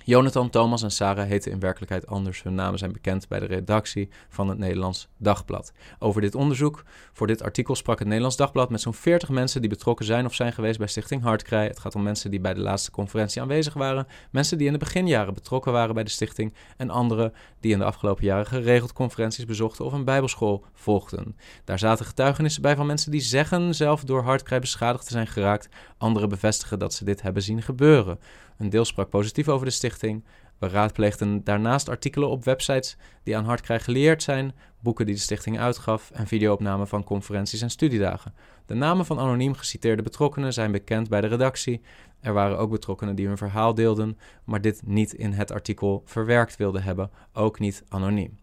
[0.04, 2.44] Jonathan, Thomas en Sarah heten in werkelijkheid anders.
[2.44, 5.72] Hun namen zijn bekend bij de redactie van het Nederlands Dagblad.
[6.00, 6.84] Over dit onderzoek,
[7.14, 10.34] voor dit artikel, sprak het Nederlands Dagblad met zo'n 40 mensen die betrokken zijn of
[10.34, 11.68] zijn geweest bij Stichting Hartkrij.
[11.68, 14.80] Het gaat om mensen die bij de laatste conferentie aanwezig waren, mensen die in de
[14.80, 19.46] beginjaren betrokken waren bij de stichting en anderen die in de afgelopen jaren geregeld conferenties
[19.46, 21.36] bezochten of een bijbelschool volgden.
[21.64, 25.70] Daar zaten getuigenissen bij van mensen die zeggen zelf door Hartkrij beschadigd te zijn geraakt.
[25.98, 28.20] Anderen bevestigen dat ze dit hebben zien gebeuren.
[28.60, 30.24] Een deel sprak positief over de stichting.
[30.58, 35.60] We raadpleegden daarnaast artikelen op websites die aan Hartkrij geleerd zijn, boeken die de stichting
[35.60, 38.34] uitgaf en videoopnamen van conferenties en studiedagen.
[38.66, 41.82] De namen van anoniem geciteerde betrokkenen zijn bekend bij de redactie.
[42.20, 46.56] Er waren ook betrokkenen die hun verhaal deelden, maar dit niet in het artikel verwerkt
[46.56, 48.38] wilden hebben, ook niet anoniem.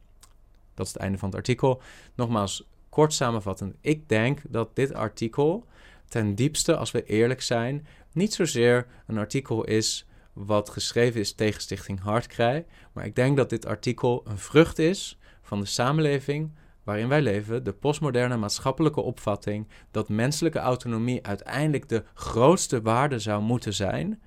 [0.74, 1.82] Dat is het einde van het artikel.
[2.14, 3.74] Nogmaals, kort samenvattend.
[3.80, 5.66] Ik denk dat dit artikel
[6.08, 7.86] ten diepste, als we eerlijk zijn,
[8.16, 13.50] niet zozeer een artikel is wat geschreven is tegen Stichting Hartkrij, maar ik denk dat
[13.50, 16.52] dit artikel een vrucht is van de samenleving
[16.84, 23.42] waarin wij leven, de postmoderne maatschappelijke opvatting dat menselijke autonomie uiteindelijk de grootste waarde zou
[23.42, 24.20] moeten zijn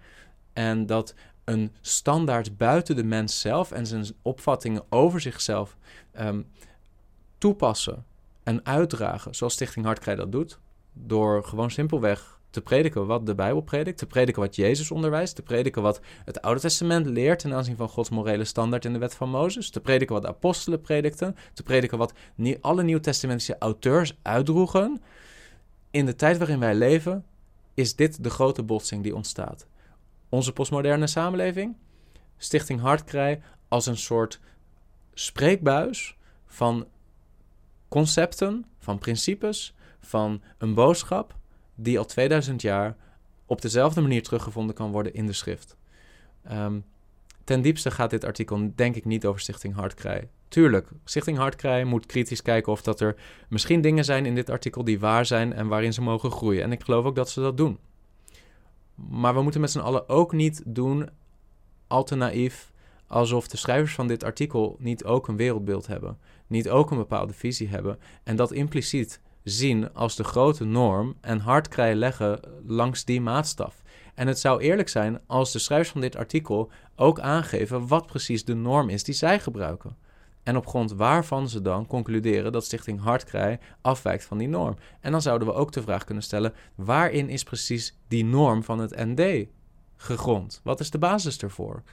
[0.53, 5.77] en dat een standaard buiten de mens zelf en zijn opvattingen over zichzelf
[6.19, 6.47] um,
[7.37, 8.05] toepassen
[8.43, 10.59] en uitdragen, zoals Stichting Hartkrij dat doet,
[10.93, 15.41] door gewoon simpelweg te prediken wat de Bijbel predikt, te prediken wat Jezus onderwijst, te
[15.41, 19.15] prediken wat het Oude Testament leert ten aanzien van Gods morele standaard in de wet
[19.15, 22.13] van Mozes, te prediken wat de apostelen predikten, te prediken wat
[22.61, 25.01] alle nieuwtestamentische auteurs uitdroegen.
[25.91, 27.25] In de tijd waarin wij leven,
[27.73, 29.67] is dit de grote botsing die ontstaat.
[30.29, 31.75] Onze postmoderne samenleving,
[32.37, 34.39] Stichting Hartkrij, als een soort
[35.13, 36.87] spreekbuis van
[37.87, 41.37] concepten, van principes, van een boodschap
[41.83, 42.95] die al 2000 jaar
[43.45, 45.77] op dezelfde manier teruggevonden kan worden in de schrift.
[46.51, 46.85] Um,
[47.43, 50.29] ten diepste gaat dit artikel denk ik niet over Stichting Hartkrij.
[50.47, 53.15] Tuurlijk, Stichting Hartkrij moet kritisch kijken of dat er
[53.49, 56.63] misschien dingen zijn in dit artikel die waar zijn en waarin ze mogen groeien.
[56.63, 57.79] En ik geloof ook dat ze dat doen.
[58.95, 61.09] Maar we moeten met z'n allen ook niet doen
[61.87, 62.71] al te naïef
[63.07, 66.17] alsof de schrijvers van dit artikel niet ook een wereldbeeld hebben,
[66.47, 71.39] niet ook een bepaalde visie hebben en dat impliciet zien als de grote norm en
[71.39, 73.81] hard leggen langs die maatstaf.
[74.15, 78.45] En het zou eerlijk zijn als de schrijvers van dit artikel ook aangeven wat precies
[78.45, 79.97] de norm is die zij gebruiken.
[80.43, 84.75] En op grond waarvan ze dan concluderen dat Stichting Hartkrij afwijkt van die norm.
[85.01, 88.79] En dan zouden we ook de vraag kunnen stellen: waarin is precies die norm van
[88.79, 89.47] het ND
[89.95, 90.61] gegrond?
[90.63, 91.83] Wat is de basis ervoor?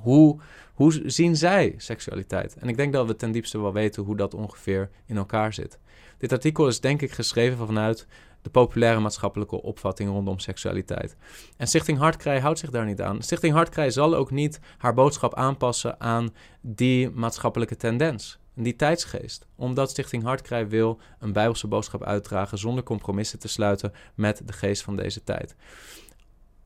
[0.00, 0.38] Hoe,
[0.74, 2.56] hoe zien zij seksualiteit?
[2.56, 5.78] En ik denk dat we ten diepste wel weten hoe dat ongeveer in elkaar zit.
[6.20, 8.06] Dit artikel is denk ik geschreven vanuit
[8.42, 11.16] de populaire maatschappelijke opvatting rondom seksualiteit.
[11.56, 13.22] En Stichting Hartkrij houdt zich daar niet aan.
[13.22, 19.46] Stichting Hartkrij zal ook niet haar boodschap aanpassen aan die maatschappelijke tendens, die tijdsgeest.
[19.56, 24.82] Omdat Stichting Hartkrij wil een bijbelse boodschap uitdragen zonder compromissen te sluiten met de geest
[24.82, 25.56] van deze tijd.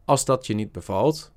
[0.05, 1.33] Als dat je niet bevalt,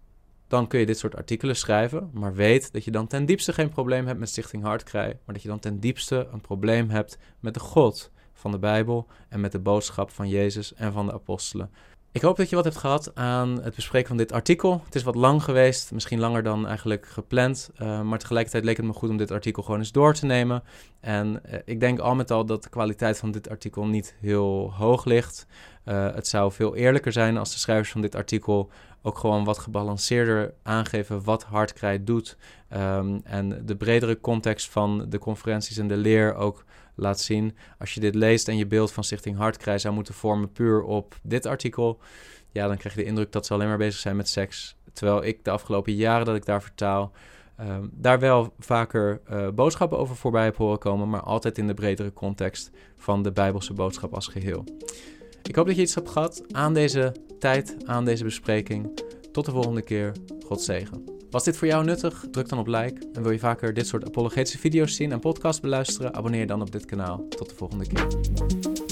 [0.47, 2.09] dan kun je dit soort artikelen schrijven.
[2.13, 5.43] Maar weet dat je dan ten diepste geen probleem hebt met Stichting Hartkrij, maar dat
[5.43, 9.51] je dan ten diepste een probleem hebt met de God van de Bijbel en met
[9.51, 11.71] de boodschap van Jezus en van de apostelen.
[12.11, 14.81] Ik hoop dat je wat hebt gehad aan het bespreken van dit artikel.
[14.85, 17.69] Het is wat lang geweest, misschien langer dan eigenlijk gepland.
[17.81, 20.63] Uh, maar tegelijkertijd leek het me goed om dit artikel gewoon eens door te nemen.
[20.99, 24.73] En uh, ik denk al met al dat de kwaliteit van dit artikel niet heel
[24.73, 25.45] hoog ligt.
[25.85, 28.69] Uh, het zou veel eerlijker zijn als de schrijvers van dit artikel
[29.01, 32.37] ook gewoon wat gebalanceerder aangeven wat Hartkrij doet.
[32.75, 36.65] Um, en de bredere context van de conferenties en de leer ook
[36.95, 37.55] laat zien.
[37.79, 41.15] Als je dit leest en je beeld van Stichting Hartkrij zou moeten vormen puur op
[41.21, 41.99] dit artikel,
[42.51, 44.75] ja, dan krijg je de indruk dat ze alleen maar bezig zijn met seks.
[44.93, 47.11] Terwijl ik de afgelopen jaren dat ik daar vertaal,
[47.59, 51.73] um, daar wel vaker uh, boodschappen over voorbij heb horen komen, maar altijd in de
[51.73, 54.63] bredere context van de Bijbelse boodschap als geheel.
[55.43, 59.01] Ik hoop dat je iets hebt gehad aan deze tijd, aan deze bespreking.
[59.31, 60.11] Tot de volgende keer.
[60.45, 61.03] God zegen.
[61.29, 62.25] Was dit voor jou nuttig?
[62.31, 63.07] Druk dan op like.
[63.13, 66.13] En wil je vaker dit soort apologetische video's zien en podcasts beluisteren?
[66.13, 67.27] Abonneer dan op dit kanaal.
[67.27, 68.86] Tot de volgende keer.